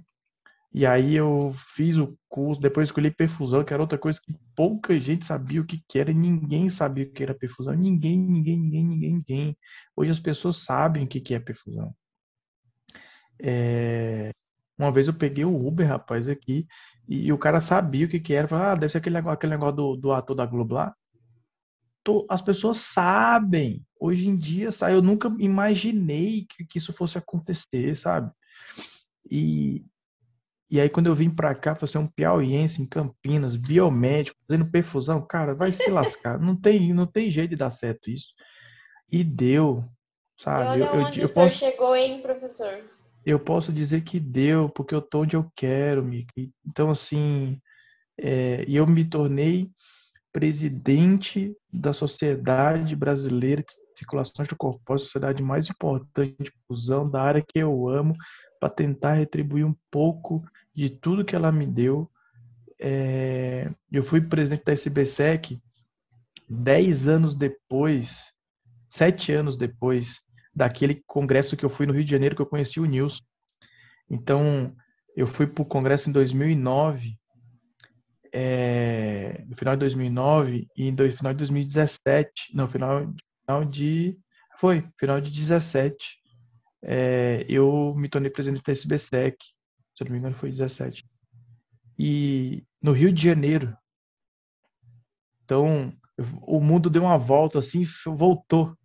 [0.74, 5.00] e aí eu fiz o curso, depois escolhi perfusão, que era outra coisa que pouca
[5.00, 8.84] gente sabia o que, que era, ninguém sabia o que era perfusão, ninguém, ninguém, ninguém,
[8.84, 9.58] ninguém, ninguém.
[9.96, 11.94] Hoje as pessoas sabem o que, que é perfusão.
[13.40, 14.32] É...
[14.78, 16.66] Uma vez eu peguei o Uber, rapaz, aqui,
[17.08, 19.52] e, e o cara sabia o que, que era, falou, ah, deve ser aquele, aquele
[19.52, 20.96] negócio do, do ator da Globo lá.
[22.30, 23.86] As pessoas sabem.
[24.00, 24.94] Hoje em dia, sabe?
[24.94, 28.32] eu nunca imaginei que, que isso fosse acontecer, sabe?
[29.30, 29.86] E,
[30.70, 35.26] e aí, quando eu vim pra cá, fazer um piauiense em Campinas, biomédico, fazendo perfusão,
[35.26, 36.40] cara, vai se lascar.
[36.40, 38.34] não, tem, não tem jeito de dar certo isso.
[39.10, 39.86] E deu,
[40.38, 40.80] sabe?
[40.80, 42.84] E olha eu, onde eu, o posso, chegou, hein, professor?
[43.26, 46.52] Eu posso dizer que deu, porque eu tô onde eu quero, Miki.
[46.66, 47.62] Então, assim,
[48.18, 49.72] é, e eu me tornei
[50.34, 57.60] presidente da Sociedade Brasileira de Circulação de a sociedade mais importante fusão da área que
[57.60, 58.14] eu amo,
[58.60, 62.10] para tentar retribuir um pouco de tudo que ela me deu.
[62.80, 65.62] É, eu fui presidente da SBSEC
[66.50, 68.34] dez anos depois,
[68.90, 70.22] sete anos depois
[70.56, 73.24] daquele congresso que eu fui no Rio de Janeiro, que eu conheci o Nilson.
[74.10, 74.76] Então,
[75.16, 77.18] eu fui para o congresso em 2009,
[78.34, 84.18] é, no final de 2009 e no final de 2017, não, final, final de,
[84.58, 86.18] foi, final de 17,
[86.84, 89.38] é, eu me tornei presidente da SBSEC,
[89.96, 91.06] se eu não me engano foi 17.
[91.98, 93.78] E no Rio de Janeiro.
[95.46, 95.94] Então,
[96.42, 98.76] o mundo deu uma volta assim, voltou.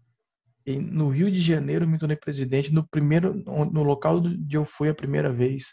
[0.66, 4.66] E no Rio de Janeiro eu me tornei presidente no primeiro no local onde eu
[4.66, 5.64] fui a primeira vez.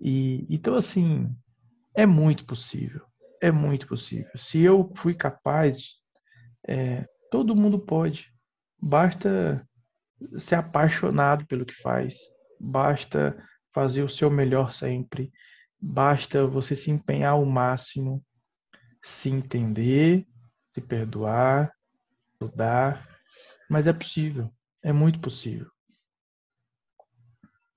[0.00, 1.30] E então assim,
[1.94, 3.04] é muito possível.
[3.40, 4.30] É muito possível.
[4.36, 5.96] Se eu fui capaz,
[6.66, 8.32] é, todo mundo pode.
[8.80, 9.66] Basta
[10.38, 12.16] ser apaixonado pelo que faz.
[12.58, 13.36] Basta
[13.72, 15.32] fazer o seu melhor sempre.
[15.80, 18.24] Basta você se empenhar ao máximo,
[19.02, 20.26] se entender,
[20.72, 21.72] se perdoar,
[22.32, 23.06] estudar.
[23.68, 24.50] Mas é possível,
[24.82, 25.70] é muito possível.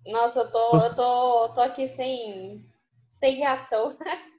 [0.06, 2.66] Nossa, eu tô, eu tô, tô aqui sem,
[3.20, 3.96] sem reação.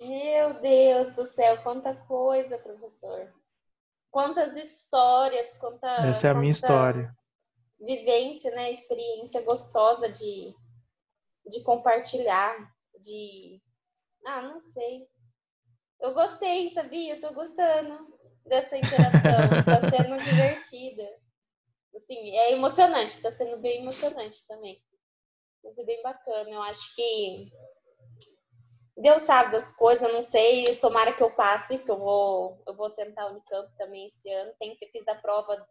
[0.00, 3.32] Meu Deus do céu, quanta coisa, professor.
[4.10, 5.88] Quantas histórias, quanta.
[6.08, 7.14] Essa é a minha história
[7.84, 10.54] vivência, né, experiência gostosa de,
[11.46, 12.56] de compartilhar,
[13.00, 13.60] de
[14.24, 15.08] ah, não sei.
[16.00, 17.14] Eu gostei, sabia?
[17.14, 19.20] Eu tô gostando dessa interação,
[19.66, 21.08] tá sendo divertida.
[21.94, 24.80] Assim, é emocionante, tá sendo bem emocionante também.
[25.64, 27.52] Mas é bem bacana, eu acho que
[28.96, 32.90] Deus sabe das coisas, não sei, tomara que eu passe, que eu vou, eu vou
[32.90, 34.52] tentar o Unicamp também esse ano.
[34.58, 35.66] Tenho que fiz a prova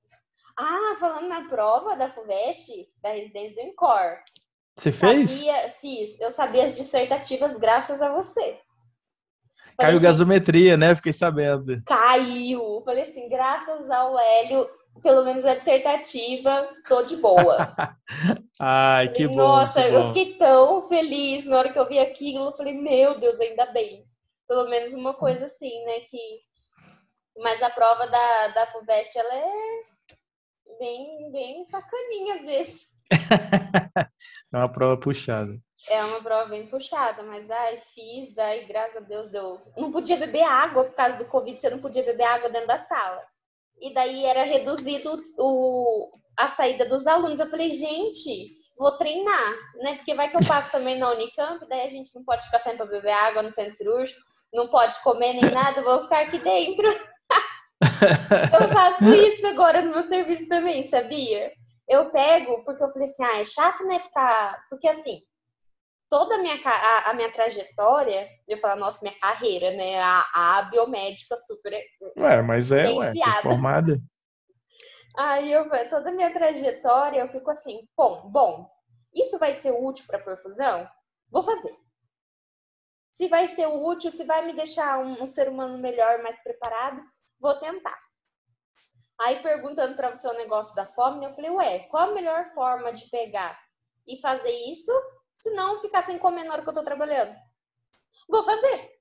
[0.58, 4.18] ah, falando na prova da FUVEST, da residência do INCOR.
[4.78, 5.30] Você fez?
[5.30, 6.20] Sabia, fiz.
[6.20, 8.60] Eu sabia as dissertativas graças a você.
[9.78, 10.96] Caiu assim, gasometria, né?
[10.96, 11.82] Fiquei sabendo.
[11.86, 12.82] Caiu.
[12.84, 14.70] Falei assim, graças ao Hélio,
[15.02, 17.76] pelo menos a dissertativa, tô de boa.
[18.60, 19.36] Ai, falei, que bom.
[19.36, 22.46] Nossa, que eu fiquei tão feliz na hora que eu vi aquilo.
[22.46, 24.06] Eu falei, meu Deus, ainda bem.
[24.48, 26.02] Pelo menos uma coisa assim, né?
[26.02, 26.18] Que...
[27.38, 29.84] Mas a prova da, da FUVEST, ela é
[30.80, 32.88] bem, bem sacaninha às vezes.
[34.54, 35.60] é uma prova puxada.
[35.90, 39.60] É uma prova bem puxada, mas ai, fiz, daí graças a Deus deu.
[39.76, 42.78] Não podia beber água por causa do Covid, você não podia beber água dentro da
[42.78, 43.24] sala.
[43.82, 47.40] E daí era reduzido o, a saída dos alunos.
[47.40, 49.96] Eu falei, gente, vou treinar, né?
[49.96, 52.78] Porque vai que eu passo também na Unicamp, daí a gente não pode ficar sempre
[52.78, 54.20] para beber água no centro cirúrgico,
[54.54, 56.88] não pode comer nem nada, vou ficar aqui dentro.
[57.82, 61.52] Eu faço isso agora no meu serviço também, sabia?
[61.88, 64.64] Eu pego, porque eu falei assim, ah, é chato, né, ficar...
[64.70, 65.20] Porque assim,
[66.12, 70.62] toda a minha, a, a minha trajetória, eu falo, nossa, minha carreira, né, a, a
[70.64, 71.74] biomédica super...
[72.18, 73.98] Ué, mas é, ué, formada.
[75.18, 78.70] Aí eu, toda a minha trajetória, eu fico assim, bom, bom,
[79.16, 80.86] isso vai ser útil para perfusão?
[81.30, 81.74] Vou fazer.
[83.10, 87.02] Se vai ser útil, se vai me deixar um, um ser humano melhor, mais preparado,
[87.40, 87.98] vou tentar.
[89.22, 92.92] Aí perguntando para você o negócio da fome, eu falei, ué, qual a melhor forma
[92.92, 93.58] de pegar
[94.06, 94.92] e fazer isso,
[95.34, 97.36] se não ficar sem comer na hora que eu tô trabalhando?
[98.30, 98.92] Vou fazer.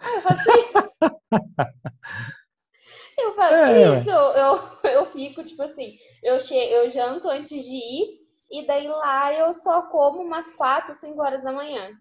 [0.00, 0.78] Ah, eu faço isso.
[3.18, 4.00] eu faço é.
[4.00, 8.20] isso, eu, eu fico, tipo assim, eu, che eu janto antes de ir,
[8.50, 11.96] e daí lá eu só como umas 4, 5 horas da manhã.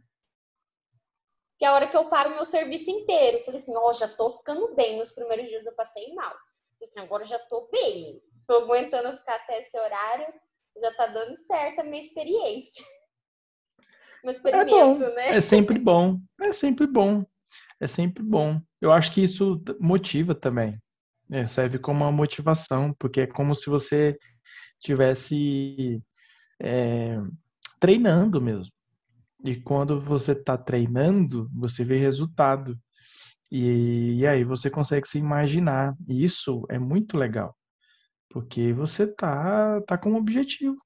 [1.60, 3.44] Que é a hora que eu paro meu serviço inteiro.
[3.44, 4.98] Falei assim, ó, oh, já tô ficando bem.
[4.98, 6.32] Nos primeiros dias eu passei mal.
[6.32, 8.24] Falei assim, agora já tô bem.
[8.48, 10.34] Tô aguentando ficar até esse horário.
[10.80, 12.84] Já tá dando certo a minha experiência.
[14.24, 15.30] Meu experimento, é né?
[15.38, 16.20] É sempre bom.
[16.42, 17.26] É sempre bom.
[17.80, 18.62] É sempre bom.
[18.82, 20.78] Eu acho que isso motiva também.
[21.32, 24.18] É, serve como uma motivação, porque é como se você
[24.80, 26.02] tivesse
[26.62, 27.18] é,
[27.80, 28.74] treinando mesmo.
[29.44, 32.78] E quando você está treinando, você vê resultado.
[33.52, 35.96] E, e, aí você consegue se imaginar.
[36.08, 37.56] E isso é muito legal.
[38.30, 40.78] Porque você tá, tá com um objetivo.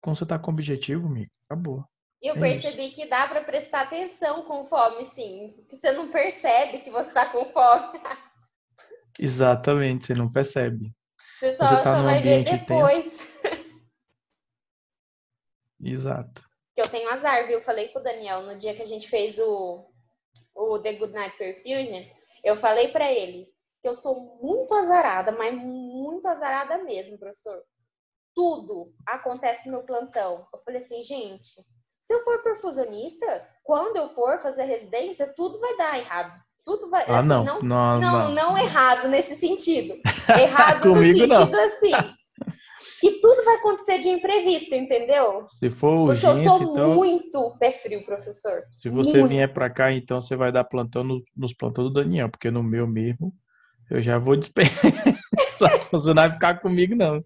[0.00, 1.84] Quando você tá com um objetivo, amigo, acabou.
[2.26, 5.64] Eu percebi que dá para prestar atenção com fome, sim.
[5.68, 8.00] Que você não percebe que você tá com fome.
[9.20, 10.92] Exatamente, você não percebe.
[11.38, 13.26] Você só, você tá só vai ver depois.
[15.80, 16.42] Exato.
[16.74, 17.58] Que eu tenho azar, viu?
[17.58, 19.86] Eu falei com o Daniel no dia que a gente fez o,
[20.54, 22.04] o The Good Night Perfusion.
[22.42, 23.48] Eu falei para ele
[23.80, 27.62] que eu sou muito azarada, mas muito azarada mesmo, professor.
[28.34, 30.46] Tudo acontece no meu plantão.
[30.52, 31.62] Eu falei assim, gente,
[32.06, 36.40] se eu for perfusionista, quando eu for fazer residência, tudo vai dar errado.
[36.64, 37.02] Tudo vai.
[37.08, 39.94] Ah, assim, não, não, não, não, não errado nesse sentido.
[40.40, 41.64] Errado no sentido não.
[41.64, 41.90] assim
[43.00, 45.46] que tudo vai acontecer de imprevisto, entendeu?
[45.50, 46.94] Se for urgência, Porque eu sou então...
[46.94, 48.62] muito pé frio, professor.
[48.80, 49.28] Se você muito.
[49.28, 52.62] vier para cá, então você vai dar plantão no, nos plantões do Daniel, porque no
[52.62, 53.34] meu mesmo
[53.90, 54.92] eu já vou dispensar.
[55.90, 57.22] você não vai ficar comigo, não.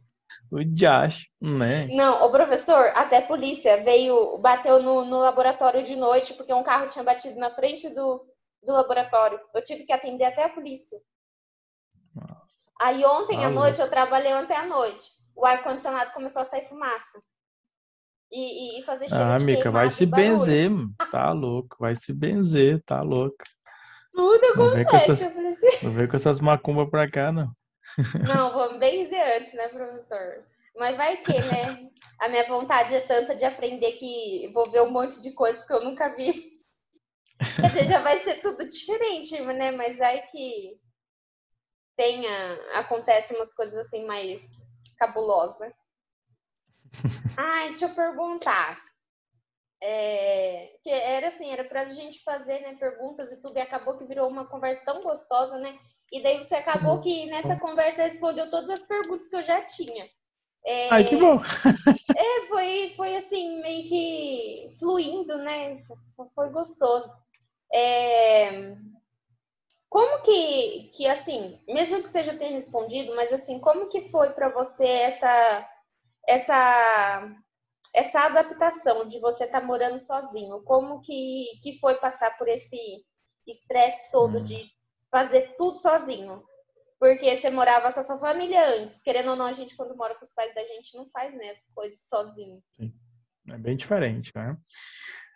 [0.51, 1.87] O diacho, né?
[1.87, 6.65] Não, o professor, até a polícia veio, bateu no, no laboratório de noite, porque um
[6.65, 8.25] carro tinha batido na frente do,
[8.65, 9.39] do laboratório.
[9.55, 10.99] Eu tive que atender até a polícia.
[12.15, 12.51] Nossa.
[12.81, 17.21] Aí ontem à noite, eu trabalhei ontem à noite o ar-condicionado começou a sair fumaça.
[18.33, 20.71] E, e, fazer cheiro ah, de Mica, vai se benzer,
[21.11, 23.37] tá louco, vai se benzer, tá louco.
[24.13, 24.57] Tudo acontece.
[24.57, 27.51] Não vem com essas, não vem com essas macumbas pra cá, não.
[28.27, 30.45] Não, vamos benzer antes, né, professor?
[30.77, 31.91] Mas vai que, né?
[32.19, 35.73] A minha vontade é tanta de aprender que vou ver um monte de coisas que
[35.73, 36.59] eu nunca vi.
[37.61, 39.71] Quer dizer, já vai ser tudo diferente, né?
[39.71, 40.79] Mas aí que
[41.97, 44.59] tenha, acontece umas coisas assim mais
[44.99, 45.73] cabulosa.
[47.37, 48.79] Ai, deixa eu perguntar.
[49.83, 54.05] É, que era assim, era pra gente fazer né, perguntas e tudo, e acabou que
[54.05, 55.79] virou uma conversa tão gostosa, né?
[56.13, 57.01] E daí você acabou uhum.
[57.01, 60.09] que nessa conversa respondeu todas as perguntas que eu já tinha.
[60.67, 61.35] É, Ai, que bom!
[62.17, 65.75] é, foi, foi assim, meio que fluindo, né?
[66.35, 67.09] Foi gostoso.
[67.73, 68.75] É,
[69.89, 74.49] como que, que assim, mesmo que seja tenha respondido, mas assim, como que foi para
[74.49, 75.69] você essa
[76.29, 77.37] essa
[77.93, 80.63] essa adaptação de você estar tá morando sozinho?
[80.63, 82.79] Como que, que foi passar por esse
[83.47, 84.45] estresse todo hum.
[84.45, 84.71] de
[85.11, 86.43] fazer tudo sozinho?
[86.99, 89.01] Porque você morava com a sua família antes.
[89.01, 91.51] Querendo ou não, a gente, quando mora com os pais da gente, não faz né,
[91.51, 92.63] as coisas sozinho.
[92.79, 92.93] Sim.
[93.49, 94.57] É bem diferente, né?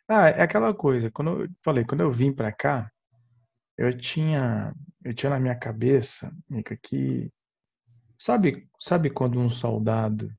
[0.07, 1.11] Ah, é aquela coisa.
[1.11, 2.91] Quando eu falei, quando eu vim para cá,
[3.79, 7.33] eu tinha, eu tinha na minha cabeça, Mica, que
[8.18, 10.31] sabe, sabe quando um soldado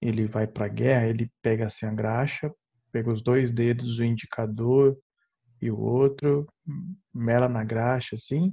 [0.00, 2.52] ele vai para guerra, ele pega assim a graxa,
[2.92, 4.98] pega os dois dedos, o indicador
[5.60, 6.46] e o outro,
[7.12, 8.52] mela na graxa assim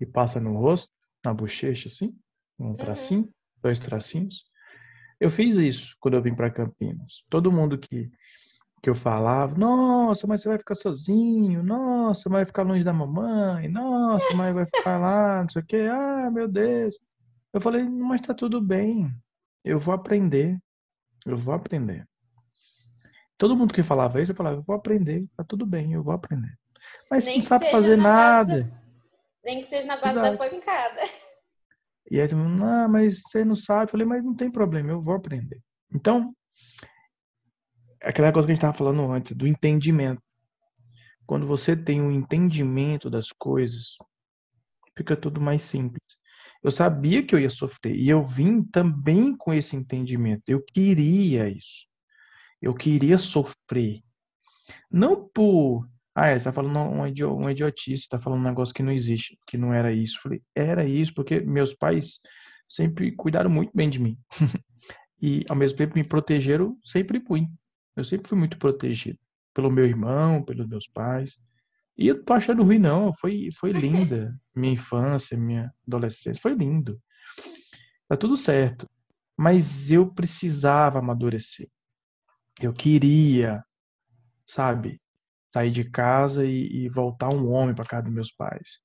[0.00, 0.90] e passa no rosto,
[1.24, 2.14] na bochecha assim,
[2.58, 2.74] um uhum.
[2.74, 3.28] tracinho,
[3.62, 4.44] dois tracinhos.
[5.20, 7.24] Eu fiz isso quando eu vim para Campinas.
[7.30, 8.10] Todo mundo que
[8.82, 12.92] que eu falava, nossa, mas você vai ficar sozinho, nossa, mas vai ficar longe da
[12.92, 16.98] mamãe, nossa, mas vai ficar lá, não sei o quê, ah, meu Deus.
[17.52, 19.08] Eu falei, mas tá tudo bem,
[19.64, 20.58] eu vou aprender,
[21.24, 22.04] eu vou aprender.
[23.42, 26.14] Todo mundo que falava isso, eu falava, eu vou aprender, tá tudo bem, eu vou
[26.14, 26.56] aprender.
[27.10, 28.72] Mas nem não sabe fazer nada.
[29.44, 30.38] nem que seja na base Exato.
[30.38, 31.00] da pancada.
[32.08, 33.86] E aí, não, mas você não sabe.
[33.86, 35.60] Eu falei, mas não tem problema, eu vou aprender.
[35.92, 36.32] Então,
[38.00, 40.22] aquela coisa que a gente estava falando antes, do entendimento.
[41.26, 43.96] Quando você tem um entendimento das coisas,
[44.96, 46.04] fica tudo mais simples.
[46.62, 50.44] Eu sabia que eu ia sofrer e eu vim também com esse entendimento.
[50.46, 51.90] Eu queria isso.
[52.62, 54.00] Eu queria sofrer.
[54.90, 55.88] Não por.
[56.14, 59.58] Ah, ele está falando um, um idiotice, está falando um negócio que não existe, que
[59.58, 60.16] não era isso.
[60.18, 62.20] Eu falei, era isso, porque meus pais
[62.68, 64.18] sempre cuidaram muito bem de mim.
[65.20, 67.46] e, ao mesmo tempo, me protegeram sempre fui.
[67.96, 69.18] Eu sempre fui muito protegido
[69.52, 71.38] pelo meu irmão, pelos meus pais.
[71.96, 73.12] E eu não tô achando ruim, não.
[73.14, 74.38] Foi, foi linda.
[74.54, 76.40] Minha infância, minha adolescência.
[76.40, 77.00] Foi lindo.
[78.08, 78.88] Tá tudo certo.
[79.36, 81.68] Mas eu precisava amadurecer.
[82.60, 83.64] Eu queria,
[84.46, 85.00] sabe,
[85.52, 88.80] sair de casa e, e voltar um homem para casa dos meus pais.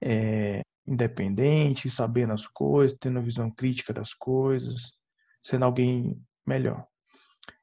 [0.00, 4.92] É, independente, sabendo as coisas, tendo a visão crítica das coisas,
[5.44, 6.86] sendo alguém melhor.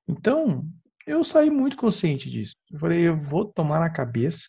[0.08, 0.66] Então,
[1.06, 2.56] eu saí muito consciente disso.
[2.72, 4.48] Eu falei, eu vou tomar na cabeça,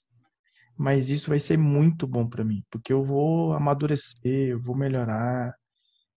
[0.77, 5.55] mas isso vai ser muito bom para mim, porque eu vou amadurecer, eu vou melhorar.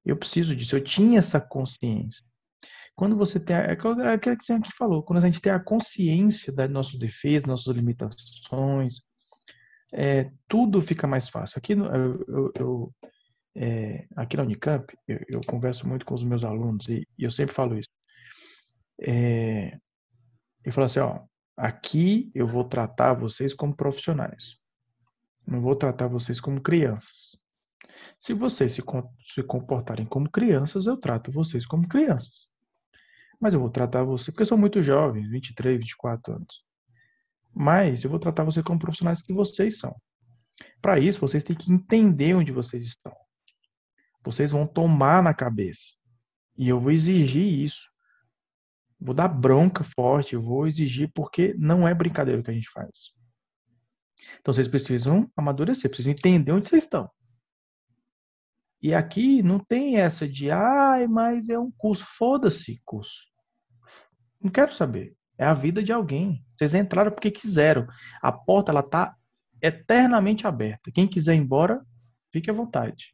[0.05, 0.75] Eu preciso disso.
[0.75, 2.25] Eu tinha essa consciência.
[2.95, 3.55] Quando você tem.
[3.55, 7.47] É, é aquilo que você falou, quando a gente tem a consciência das nossos defeitos,
[7.47, 9.01] nossas limitações,
[9.93, 11.57] é, tudo fica mais fácil.
[11.57, 12.93] Aqui, eu, eu, eu
[13.55, 17.31] é, aqui na Unicamp, eu, eu, converso muito com os meus alunos e, e eu
[17.31, 17.89] sempre falo isso.
[19.01, 19.77] É,
[20.63, 21.21] eu falo assim, ó,
[21.57, 24.57] aqui eu vou tratar vocês como profissionais.
[25.45, 27.35] Não vou tratar vocês como crianças.
[28.19, 32.50] Se vocês se comportarem como crianças, eu trato vocês como crianças.
[33.41, 36.63] Mas eu vou tratar vocês, porque são muito jovens, 23, 24 anos.
[37.51, 39.99] Mas eu vou tratar vocês como profissionais que vocês são.
[40.79, 43.15] Para isso, vocês têm que entender onde vocês estão.
[44.23, 45.95] Vocês vão tomar na cabeça.
[46.55, 47.89] E eu vou exigir isso.
[48.99, 52.69] Vou dar bronca forte, eu vou exigir, porque não é brincadeira o que a gente
[52.69, 53.11] faz.
[54.39, 57.09] Então vocês precisam amadurecer, precisam entender onde vocês estão.
[58.79, 62.05] E aqui não tem essa de, ai, mas é um curso.
[62.05, 63.30] Foda-se, curso.
[64.41, 65.15] Não quero saber.
[65.37, 66.43] É a vida de alguém.
[66.57, 67.87] Vocês entraram porque quiseram.
[68.21, 69.15] A porta ela tá
[69.61, 70.91] eternamente aberta.
[70.91, 71.85] Quem quiser ir embora,
[72.31, 73.13] fique à vontade.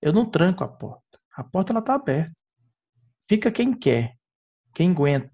[0.00, 1.18] Eu não tranco a porta.
[1.36, 2.34] A porta ela tá aberta.
[3.28, 4.14] Fica quem quer,
[4.74, 5.32] quem aguenta.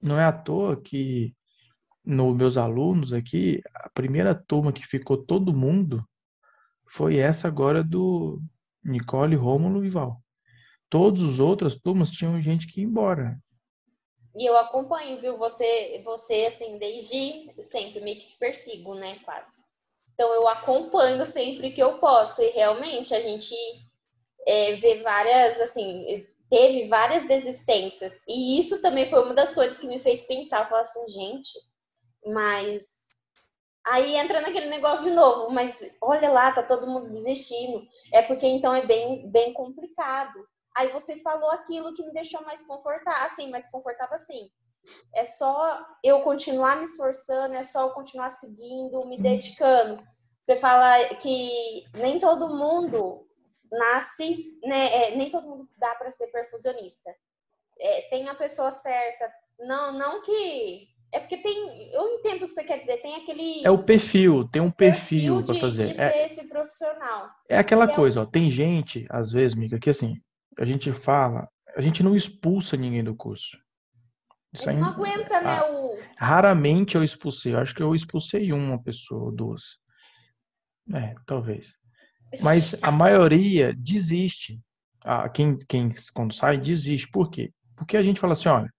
[0.00, 1.34] Não é à toa que
[2.04, 6.04] nos meus alunos aqui, a primeira turma que ficou todo mundo
[6.88, 8.40] foi essa agora do
[8.82, 10.22] Nicole, Rômulo e Val.
[10.90, 13.38] Todas as outras turmas tinham gente que ia embora.
[14.34, 15.38] E eu acompanho, viu?
[15.38, 19.18] Você, você assim, desde sempre, meio que persigo, né?
[19.24, 19.62] Quase.
[20.12, 22.42] Então eu acompanho sempre que eu posso.
[22.42, 23.54] E realmente a gente
[24.46, 28.24] é, vê várias, assim, teve várias desistências.
[28.28, 30.68] E isso também foi uma das coisas que me fez pensar.
[30.68, 31.50] Falar assim, gente,
[32.26, 33.08] mas.
[33.86, 37.86] Aí entra naquele negócio de novo, mas olha lá, tá todo mundo desistindo.
[38.12, 40.46] É porque então é bem, bem complicado.
[40.76, 44.50] Aí você falou aquilo que me deixou mais confortável, assim, mais confortável assim.
[45.14, 49.22] É só eu continuar me esforçando, é só eu continuar seguindo, me uhum.
[49.22, 50.02] dedicando.
[50.42, 53.26] Você fala que nem todo mundo
[53.70, 54.86] nasce, né?
[54.94, 57.14] É, nem todo mundo dá para ser perfusionista.
[57.78, 59.30] É, tem a pessoa certa.
[59.58, 63.64] Não, não que é porque tem, eu entendo o que você quer dizer, tem aquele.
[63.64, 65.92] É o perfil, tem um perfil, perfil para fazer.
[65.92, 67.28] De é, esse profissional.
[67.48, 68.26] É aquela é coisa, ó.
[68.26, 70.20] Tem gente, às vezes, Mica, que assim,
[70.60, 73.58] a gente fala, a gente não expulsa ninguém do curso.
[74.52, 75.56] Isso Ele não aguenta, né?
[75.58, 75.98] Ah, o...
[76.18, 77.54] Raramente eu expulsei.
[77.54, 79.78] Eu acho que eu expulsei uma pessoa, duas.
[80.92, 81.74] É, talvez.
[82.42, 84.60] Mas a maioria desiste.
[85.02, 87.08] Ah, quem, quem quando sai, desiste.
[87.10, 87.54] Por quê?
[87.74, 88.70] Porque a gente fala assim, olha,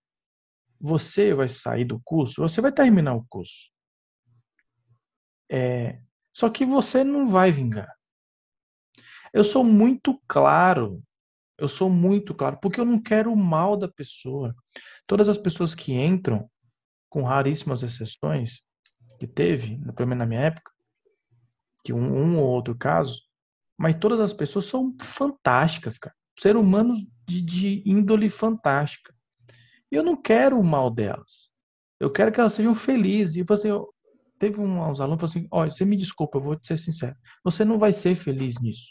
[0.79, 3.71] você vai sair do curso, você vai terminar o curso.
[5.49, 5.99] É,
[6.31, 7.91] só que você não vai vingar.
[9.33, 11.01] Eu sou muito claro
[11.61, 14.55] eu sou muito claro, porque eu não quero o mal da pessoa.
[15.05, 16.49] Todas as pessoas que entram,
[17.07, 18.61] com raríssimas exceções,
[19.19, 20.71] que teve, pelo menos na minha época,
[21.83, 23.21] que um, um ou outro caso,
[23.77, 26.15] mas todas as pessoas são fantásticas, cara.
[26.39, 29.13] Ser humanos de, de índole fantástica.
[29.91, 31.51] E eu não quero o mal delas.
[31.99, 33.35] Eu quero que elas sejam felizes.
[33.35, 33.69] E você,
[34.39, 37.15] teve uns alunos que assim: olha, você me desculpa, eu vou te ser sincero.
[37.43, 38.89] Você não vai ser feliz nisso.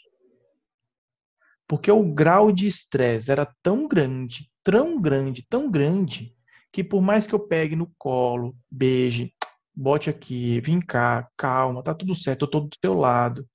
[1.71, 6.35] Porque o grau de estresse era tão grande, tão grande, tão grande,
[6.69, 9.33] que por mais que eu pegue no colo, beije,
[9.73, 13.47] bote aqui, vem cá, calma, tá tudo certo, eu tô do seu lado.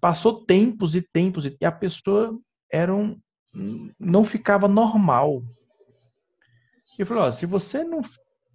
[0.00, 2.40] Passou tempos e tempos e a pessoa
[2.72, 3.20] era um,
[3.98, 5.42] não ficava normal.
[6.98, 8.00] Eu falei, ó, se você não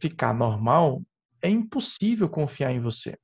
[0.02, 1.04] ficar normal,
[1.40, 3.16] é impossível confiar em você.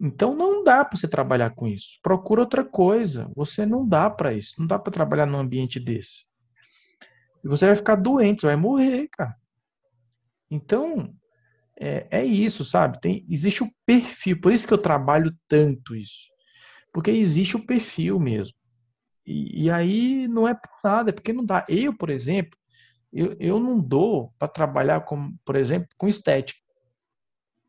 [0.00, 1.98] Então não dá para você trabalhar com isso.
[2.02, 3.30] Procura outra coisa.
[3.34, 4.54] Você não dá para isso.
[4.58, 6.26] Não dá para trabalhar num ambiente desse.
[7.44, 9.36] E você vai ficar doente, você vai morrer, cara.
[10.50, 11.14] Então
[11.78, 13.00] é, é isso, sabe?
[13.00, 14.40] Tem, existe o perfil.
[14.40, 16.28] Por isso que eu trabalho tanto isso.
[16.92, 18.56] Porque existe o perfil mesmo.
[19.26, 21.64] E, e aí não é por nada, é porque não dá.
[21.68, 22.58] Eu, por exemplo,
[23.12, 26.60] eu, eu não dou para trabalhar, com, por exemplo, com estética.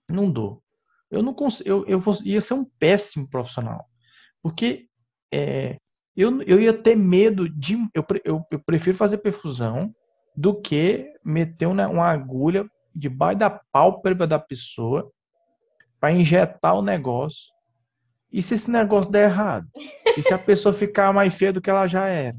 [0.09, 0.63] Não dou.
[1.09, 3.85] Eu não consigo, eu, eu vou, ia ser um péssimo profissional.
[4.41, 4.87] Porque
[5.33, 5.77] é,
[6.15, 7.75] eu, eu ia ter medo de.
[7.93, 9.93] Eu, eu, eu prefiro fazer perfusão
[10.35, 15.11] do que meter uma, uma agulha debaixo da pálpebra da pessoa
[15.99, 17.51] para injetar o negócio.
[18.31, 19.67] E se esse negócio der errado?
[20.15, 22.37] E se a pessoa ficar mais feia do que ela já era?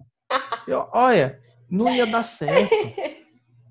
[0.67, 2.71] Eu, olha, não ia dar certo.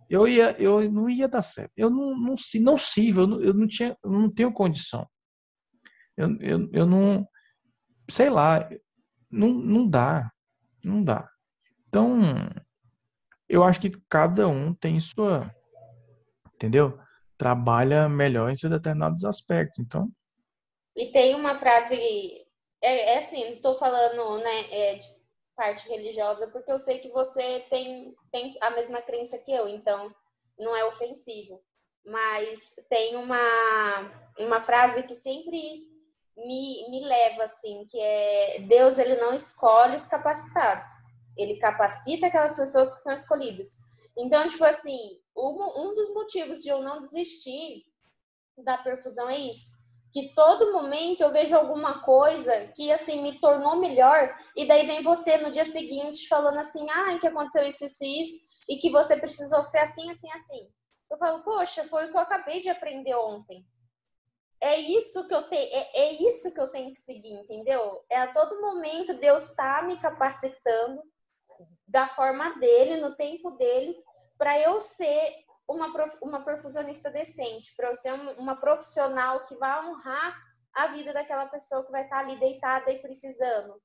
[0.10, 1.72] Eu ia, eu não ia dar certo.
[1.78, 5.08] Eu não, não, não sirvo, eu não, eu não tinha, eu não tenho condição.
[6.18, 7.28] Eu, eu, eu não,
[8.10, 8.68] sei lá,
[9.30, 10.32] não, não dá,
[10.84, 11.30] não dá.
[11.88, 12.20] Então,
[13.48, 15.54] eu acho que cada um tem sua,
[16.56, 17.00] entendeu?
[17.38, 19.80] Trabalha melhor em seus determinados aspectos.
[19.80, 20.12] Então.
[20.96, 21.96] E tem uma frase,
[22.82, 25.00] é, é assim, estou falando, né, é,
[25.60, 30.16] parte religiosa, porque eu sei que você tem, tem a mesma crença que eu, então
[30.58, 31.62] não é ofensivo.
[32.06, 35.86] Mas tem uma, uma frase que sempre
[36.38, 40.88] me, me leva, assim, que é Deus ele não escolhe os capacitados,
[41.38, 43.68] ele capacita aquelas pessoas que são escolhidas.
[44.18, 47.84] Então, tipo assim, um, um dos motivos de eu não desistir
[48.58, 49.79] da perfusão é isso
[50.12, 55.04] que todo momento eu vejo alguma coisa que assim me tornou melhor e daí vem
[55.04, 59.18] você no dia seguinte falando assim, ah, que aconteceu isso, isso, isso e que você
[59.18, 60.72] precisou ser assim, assim, assim.
[61.10, 63.66] Eu falo, poxa, foi o que eu acabei de aprender ontem.
[64.62, 68.04] É isso que eu tenho, é, é isso que eu tenho que seguir, entendeu?
[68.10, 71.02] É a todo momento Deus está me capacitando
[71.88, 73.96] da forma dele, no tempo dele,
[74.38, 75.34] para eu ser
[75.70, 80.36] uma, prof, uma perfusionista decente, para eu ser uma profissional que vai honrar
[80.76, 83.80] a vida daquela pessoa que vai estar ali deitada e precisando.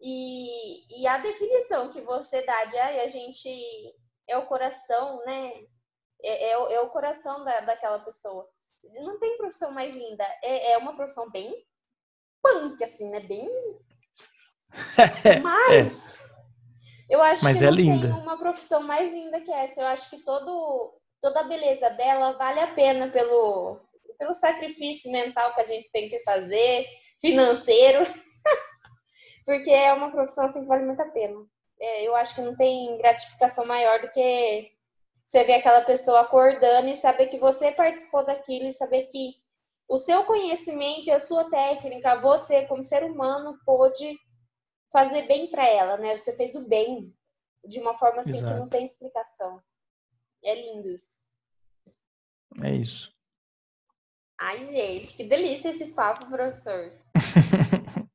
[0.00, 3.48] E, e a definição que você dá de ah, a gente
[4.28, 5.52] é o coração, né?
[6.22, 8.48] É, é, é o coração da, daquela pessoa.
[9.02, 10.24] Não tem profissão mais linda.
[10.42, 11.52] É, é uma profissão bem
[12.42, 13.20] punk, assim, né?
[13.20, 13.48] Bem.
[15.42, 16.20] Mas.
[17.08, 18.08] Eu acho Mas que é não linda.
[18.08, 19.82] tem uma profissão mais linda que essa.
[19.82, 23.80] Eu acho que todo toda a beleza dela vale a pena pelo,
[24.18, 26.86] pelo sacrifício mental que a gente tem que fazer,
[27.18, 28.00] financeiro,
[29.46, 31.34] porque é uma profissão assim, que vale muito a pena.
[31.80, 34.70] É, eu acho que não tem gratificação maior do que
[35.24, 39.32] você ver aquela pessoa acordando e saber que você participou daquilo e saber que
[39.88, 44.18] o seu conhecimento e a sua técnica, você como ser humano pôde
[44.92, 46.14] fazer bem para ela, né?
[46.18, 47.14] Você fez o bem
[47.66, 48.52] de uma forma assim Exato.
[48.52, 49.62] que não tem explicação.
[50.44, 51.22] É lindo isso.
[52.62, 53.12] É isso.
[54.38, 56.92] Ai, gente, que delícia esse papo, professor.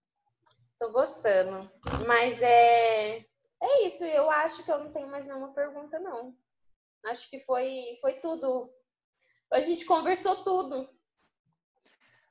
[0.77, 1.69] Tô gostando.
[2.07, 3.26] Mas é.
[3.61, 6.34] É isso, eu acho que eu não tenho mais nenhuma pergunta, não.
[7.06, 8.69] Acho que foi, foi tudo.
[9.51, 10.88] A gente conversou tudo.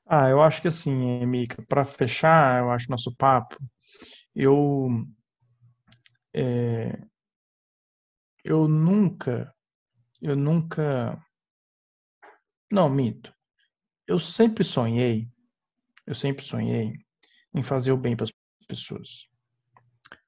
[0.07, 3.59] Ah, eu acho que assim, Mica, para fechar, eu acho nosso papo,
[4.35, 4.89] eu
[6.33, 6.99] é,
[8.43, 9.55] eu nunca
[10.21, 11.21] eu nunca.
[12.71, 13.33] Não, minto.
[14.07, 15.29] Eu sempre sonhei,
[16.07, 16.93] eu sempre sonhei
[17.55, 18.33] em fazer o bem para as
[18.67, 19.27] pessoas.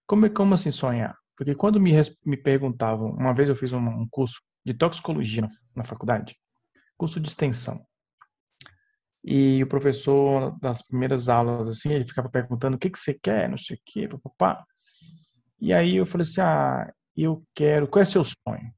[0.06, 1.16] Como, é, como assim sonhar?
[1.36, 1.92] Porque quando me,
[2.24, 6.36] me perguntavam, uma vez eu fiz um, um curso de toxicologia na, na faculdade,
[6.96, 7.84] curso de extensão.
[9.22, 13.48] E o professor, nas primeiras aulas, assim, ele ficava perguntando o que, que você quer,
[13.48, 14.64] não sei o quê, papá.
[15.60, 18.74] E aí eu falei assim, ah, eu quero, qual é seu sonho?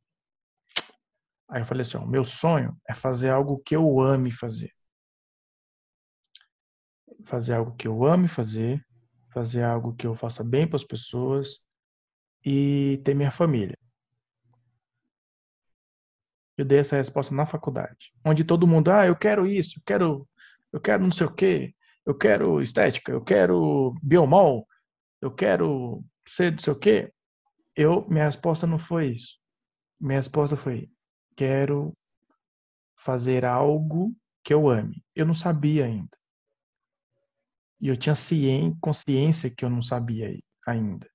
[1.53, 4.73] Aí eu falei assim: ó, meu sonho é fazer algo que eu ame fazer.
[7.27, 8.83] Fazer algo que eu ame fazer,
[9.31, 11.61] fazer algo que eu faça bem para as pessoas
[12.45, 13.79] e ter minha família.
[16.57, 20.29] Eu dei essa resposta na faculdade, onde todo mundo, ah, eu quero isso, eu quero,
[20.73, 21.75] eu quero não sei o quê,
[22.07, 24.67] eu quero estética, eu quero biomol,
[25.21, 27.13] eu quero ser não sei o quê.
[27.77, 29.39] Eu, minha resposta não foi isso.
[30.01, 30.91] Minha resposta foi,
[31.37, 31.97] quero
[32.97, 34.15] fazer algo
[34.45, 35.05] que eu ame.
[35.15, 36.17] Eu não sabia ainda.
[37.81, 38.15] E eu tinha
[38.81, 41.11] consciência que eu não sabia ainda.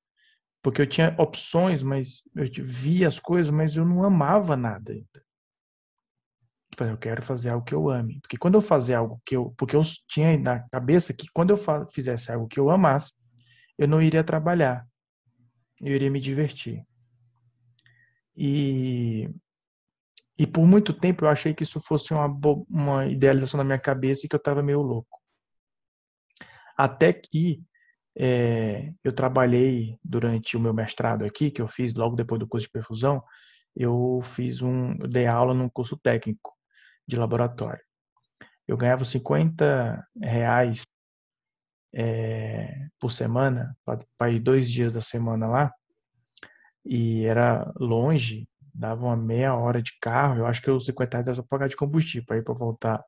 [0.61, 5.26] Porque eu tinha opções, mas eu via as coisas, mas eu não amava nada ainda.
[6.80, 8.19] Eu quero fazer algo que eu ame.
[8.19, 9.53] Porque quando eu fazer algo que eu.
[9.57, 11.57] Porque eu tinha na cabeça que quando eu
[11.89, 13.14] fizesse algo que eu amasse,
[13.77, 14.85] eu não iria trabalhar.
[15.80, 16.85] Eu iria me divertir.
[18.35, 19.30] E
[20.38, 22.27] e por muito tempo eu achei que isso fosse uma,
[22.69, 25.19] uma idealização na minha cabeça e que eu estava meio louco.
[26.77, 27.61] Até que
[28.15, 32.68] é, eu trabalhei durante o meu mestrado aqui, que eu fiz logo depois do curso
[32.68, 33.23] de perfusão,
[33.76, 36.53] eu fiz um, eu dei aula num curso técnico
[37.07, 37.81] de laboratório.
[38.68, 40.85] Eu ganhava 50 reais
[41.93, 43.76] é, por semana,
[44.18, 45.73] para ir dois dias da semana lá,
[46.85, 48.47] e era longe,
[48.78, 51.68] dava uma meia hora de carro, eu acho que os 50 reais era só pagar
[51.68, 53.04] de combustível para ir para voltar.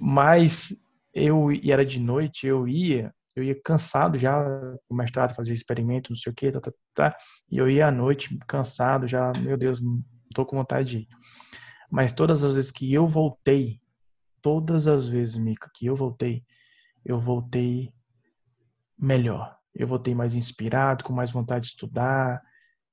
[0.00, 0.72] Mas
[1.12, 4.38] eu, e era de noite, eu ia, eu ia cansado já,
[4.88, 7.16] o mestrado, fazer experimento, não sei o que, tá, tá, tá,
[7.50, 10.02] e eu ia à noite cansado já, meu Deus, não
[10.32, 11.08] tô com vontade de ir.
[11.90, 13.80] Mas todas as vezes que eu voltei,
[14.40, 16.44] todas as vezes, Mica, que eu voltei,
[17.04, 17.92] eu voltei
[18.96, 19.56] melhor.
[19.74, 22.40] Eu voltei mais inspirado, com mais vontade de estudar,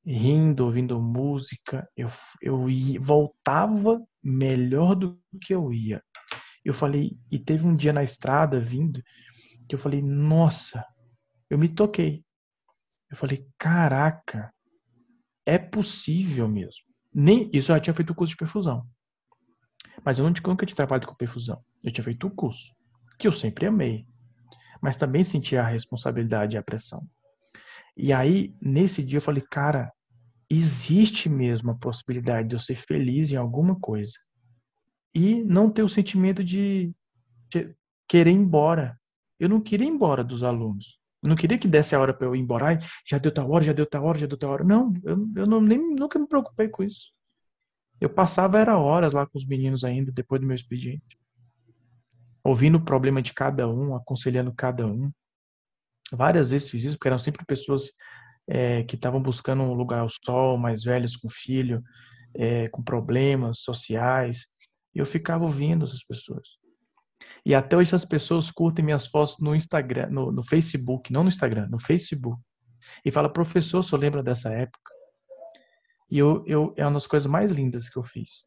[0.07, 1.87] rindo, ouvindo música.
[1.95, 2.07] Eu,
[2.41, 6.01] eu ia, voltava melhor do que eu ia.
[6.63, 9.01] Eu falei, e teve um dia na estrada vindo,
[9.67, 10.85] que eu falei, nossa,
[11.49, 12.23] eu me toquei.
[13.09, 14.53] Eu falei, caraca,
[15.45, 16.85] é possível mesmo.
[17.13, 18.85] Nem isso eu já tinha feito o curso de perfusão.
[20.03, 21.61] Mas eu não nunca tinha trabalhado com perfusão.
[21.83, 22.73] Eu tinha feito o curso,
[23.17, 24.05] que eu sempre amei.
[24.81, 27.05] Mas também sentia a responsabilidade e a pressão.
[27.95, 29.91] E aí, nesse dia, eu falei, cara,
[30.49, 34.13] existe mesmo a possibilidade de eu ser feliz em alguma coisa.
[35.13, 36.93] E não ter o sentimento de,
[37.49, 37.75] de
[38.07, 38.99] querer ir embora.
[39.39, 40.99] Eu não queria ir embora dos alunos.
[41.21, 42.67] Eu não queria que desse a hora para eu ir embora.
[42.67, 44.63] Ai, já deu tal hora, já deu tal hora, já deu tal hora.
[44.63, 47.11] Não, eu, eu não, nem, nunca me preocupei com isso.
[47.99, 51.17] Eu passava era horas lá com os meninos ainda, depois do meu expediente.
[52.43, 55.11] Ouvindo o problema de cada um, aconselhando cada um.
[56.11, 57.91] Várias vezes fiz isso, porque eram sempre pessoas
[58.47, 61.83] é, que estavam buscando um lugar ao sol, mais velhos com filho,
[62.33, 64.45] é, com problemas sociais.
[64.95, 66.47] E eu ficava ouvindo essas pessoas.
[67.45, 71.29] E até hoje essas pessoas curtem minhas fotos no Instagram, no, no Facebook, não no
[71.29, 72.41] Instagram, no Facebook.
[73.03, 74.91] E fala, professor, só lembra dessa época?
[76.09, 78.45] E eu, eu, é uma das coisas mais lindas que eu fiz.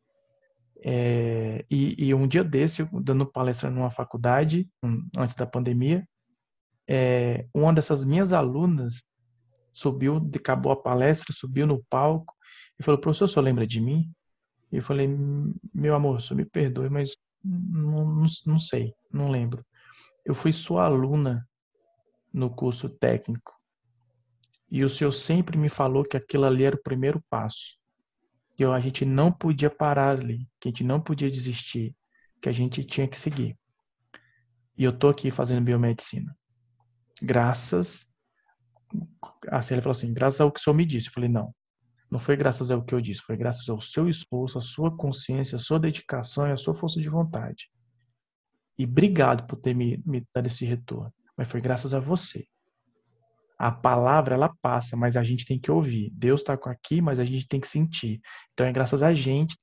[0.82, 6.06] É, e, e, um dia desse, dando palestra numa faculdade, um, antes da pandemia,
[6.88, 9.02] é, uma dessas minhas alunas
[9.72, 12.34] subiu, acabou a palestra, subiu no palco
[12.78, 14.10] e falou: professor, só lembra de mim?
[14.72, 15.08] E eu falei:
[15.74, 19.64] meu amor, só me perdoe, mas não, não, não sei, não lembro.
[20.24, 21.48] Eu fui sua aluna
[22.32, 23.58] no curso técnico.
[24.70, 27.76] E o senhor sempre me falou que aquilo ali era o primeiro passo.
[28.56, 31.96] Que a gente não podia parar ali, que a gente não podia desistir,
[32.40, 33.58] que a gente tinha que seguir.
[34.76, 36.36] E eu tô aqui fazendo biomedicina.
[37.20, 38.09] Graças
[39.48, 41.08] a Célia falou assim, graças ao que o senhor me disse.
[41.08, 41.54] Eu falei, não,
[42.10, 45.56] não foi graças ao que eu disse, foi graças ao seu esforço, à sua consciência,
[45.56, 47.70] à sua dedicação e à sua força de vontade.
[48.76, 51.12] E obrigado por ter me, me dado esse retorno.
[51.36, 52.46] Mas foi graças a você.
[53.58, 56.10] A palavra, ela passa, mas a gente tem que ouvir.
[56.14, 58.20] Deus está aqui, mas a gente tem que sentir.
[58.54, 59.54] Então é graças a gente.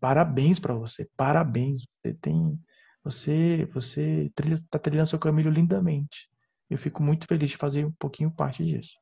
[0.00, 1.08] Parabéns para você.
[1.16, 1.86] Parabéns.
[2.02, 2.60] Você tem.
[3.04, 6.28] Você você está trilhando seu caminho lindamente.
[6.72, 8.96] Eu fico muito feliz de fazer um pouquinho parte disso.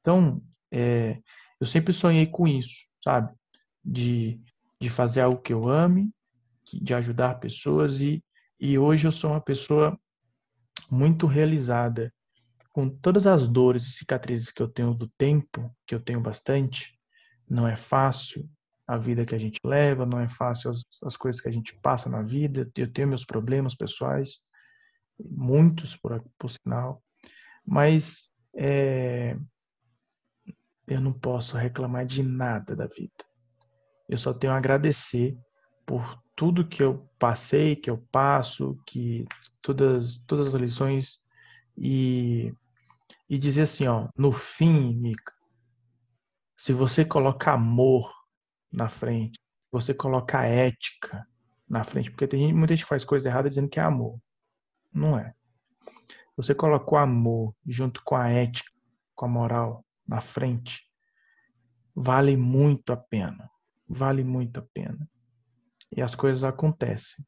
[0.00, 1.20] Então, é,
[1.60, 3.34] eu sempre sonhei com isso, sabe?
[3.84, 4.40] De,
[4.80, 6.10] de fazer algo que eu ame,
[6.72, 8.22] de ajudar pessoas e,
[8.60, 9.98] e hoje eu sou uma pessoa
[10.90, 12.12] muito realizada
[12.72, 16.96] com todas as dores e cicatrizes que eu tenho do tempo, que eu tenho bastante.
[17.48, 18.48] Não é fácil
[18.86, 21.74] a vida que a gente leva, não é fácil as, as coisas que a gente
[21.80, 22.70] passa na vida.
[22.76, 24.38] Eu tenho meus problemas pessoais,
[25.18, 27.02] muitos por, por sinal,
[27.64, 29.36] mas é,
[30.86, 33.24] eu não posso reclamar de nada da vida.
[34.08, 35.36] Eu só tenho a agradecer
[35.84, 39.26] por tudo que eu passei, que eu passo, que
[39.60, 41.20] todas todas as lições
[41.76, 42.52] e
[43.28, 45.34] e dizer assim, ó, no fim, Mica,
[46.56, 48.10] se você coloca amor
[48.72, 49.38] na frente,
[49.70, 51.26] você coloca ética
[51.68, 54.18] na frente, porque tem muita gente faz coisa errada dizendo que é amor.
[54.92, 55.34] Não é.
[56.36, 58.70] Você coloca o amor junto com a ética,
[59.14, 60.84] com a moral, na frente,
[61.94, 63.50] vale muito a pena.
[63.88, 65.08] Vale muito a pena.
[65.90, 67.24] E as coisas acontecem.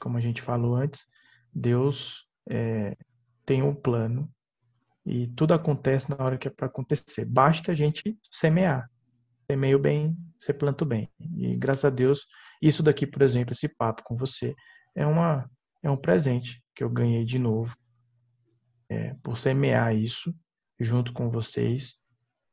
[0.00, 1.06] Como a gente falou antes,
[1.52, 2.96] Deus é,
[3.44, 4.30] tem um plano
[5.04, 7.24] e tudo acontece na hora que é para acontecer.
[7.24, 8.90] Basta a gente semear.
[9.50, 11.10] Semeio bem, você planta bem.
[11.20, 12.26] E graças a Deus,
[12.60, 14.54] isso daqui, por exemplo, esse papo com você,
[14.94, 15.48] é, uma,
[15.82, 17.76] é um presente que eu ganhei de novo
[18.88, 20.32] é, por semear isso
[20.78, 21.98] junto com vocês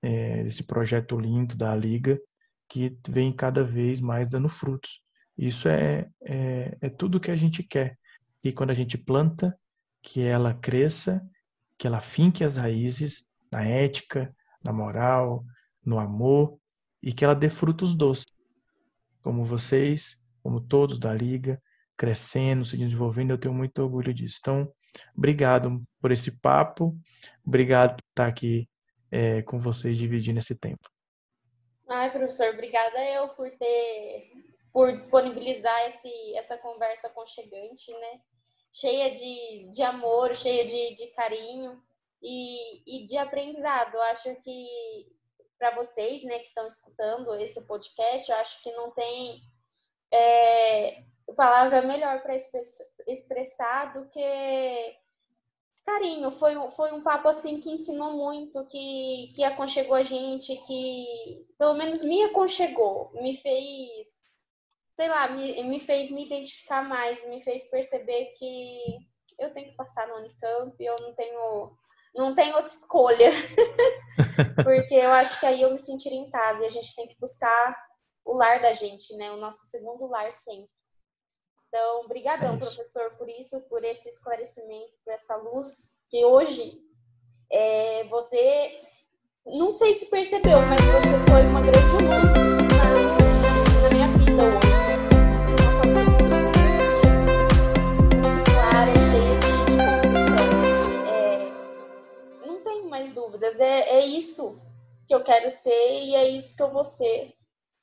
[0.01, 2.19] é, esse projeto lindo da Liga,
[2.67, 5.01] que vem cada vez mais dando frutos.
[5.37, 7.97] Isso é, é, é tudo que a gente quer.
[8.43, 9.57] E quando a gente planta,
[10.01, 11.25] que ela cresça
[11.77, 14.33] que ela finque as raízes na ética,
[14.63, 15.43] na moral,
[15.85, 16.57] no amor
[17.01, 18.25] e que ela dê frutos doces,
[19.21, 21.61] como vocês, como todos da Liga,
[21.97, 23.31] crescendo, se desenvolvendo.
[23.31, 24.37] Eu tenho muito orgulho disso.
[24.39, 24.71] Então,
[25.15, 26.95] obrigado por esse papo,
[27.45, 28.69] obrigado por estar aqui
[29.11, 30.89] é, com vocês dividindo esse tempo.
[31.87, 34.31] Ai, professor, obrigada eu por ter,
[34.71, 38.21] por disponibilizar esse, essa conversa aconchegante, né?
[38.71, 41.79] Cheia de, de amor, cheia de, de carinho
[42.21, 43.93] e, e de aprendizado.
[43.93, 44.67] Eu acho que
[45.59, 49.41] para vocês, né, que estão escutando esse podcast, eu acho que não tem
[50.11, 51.03] é,
[51.33, 54.95] palavra melhor para expressar do que
[55.85, 56.31] carinho.
[56.31, 61.75] Foi, foi um papo assim que ensinou muito, que, que aconchegou a gente, que pelo
[61.75, 64.07] menos me aconchegou, me fez,
[64.89, 68.79] sei lá, me, me fez me identificar mais, me fez perceber que
[69.39, 71.77] eu tenho que passar no Unicamp, eu não tenho,
[72.15, 73.31] não tenho outra escolha.
[74.63, 77.19] Porque eu acho que aí eu me sentiria em casa e a gente tem que
[77.19, 77.75] buscar
[78.23, 79.31] o lar da gente, né?
[79.31, 80.69] O nosso segundo lar sempre.
[81.75, 86.79] Então, brigadão, é professor, por isso, por esse esclarecimento, por essa luz que hoje
[87.51, 88.79] é, você,
[89.43, 92.31] não sei se percebeu, mas você foi uma grande luz
[92.77, 94.73] na, na minha vida hoje.
[101.07, 103.59] É, não tenho mais dúvidas.
[103.59, 104.61] É, é isso
[105.07, 107.32] que eu quero ser e é isso que eu vou ser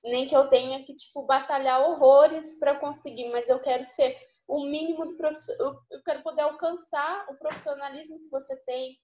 [0.02, 4.16] nem que eu tenha que tipo batalhar horrores para conseguir, mas eu quero ser
[4.48, 8.98] o mínimo de profissional, eu quero poder alcançar o profissionalismo que você tem,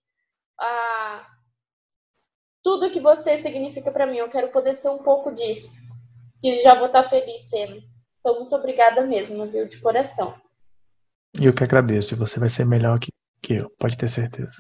[0.59, 1.27] a
[2.63, 4.17] tudo que você significa para mim.
[4.17, 5.77] Eu quero poder ser um pouco disso,
[6.41, 7.81] que já vou estar tá feliz sendo.
[8.19, 10.35] Então muito obrigada mesmo, viu, de coração.
[11.41, 12.17] E eu que agradeço.
[12.17, 14.57] Você vai ser melhor que, que eu, pode ter certeza.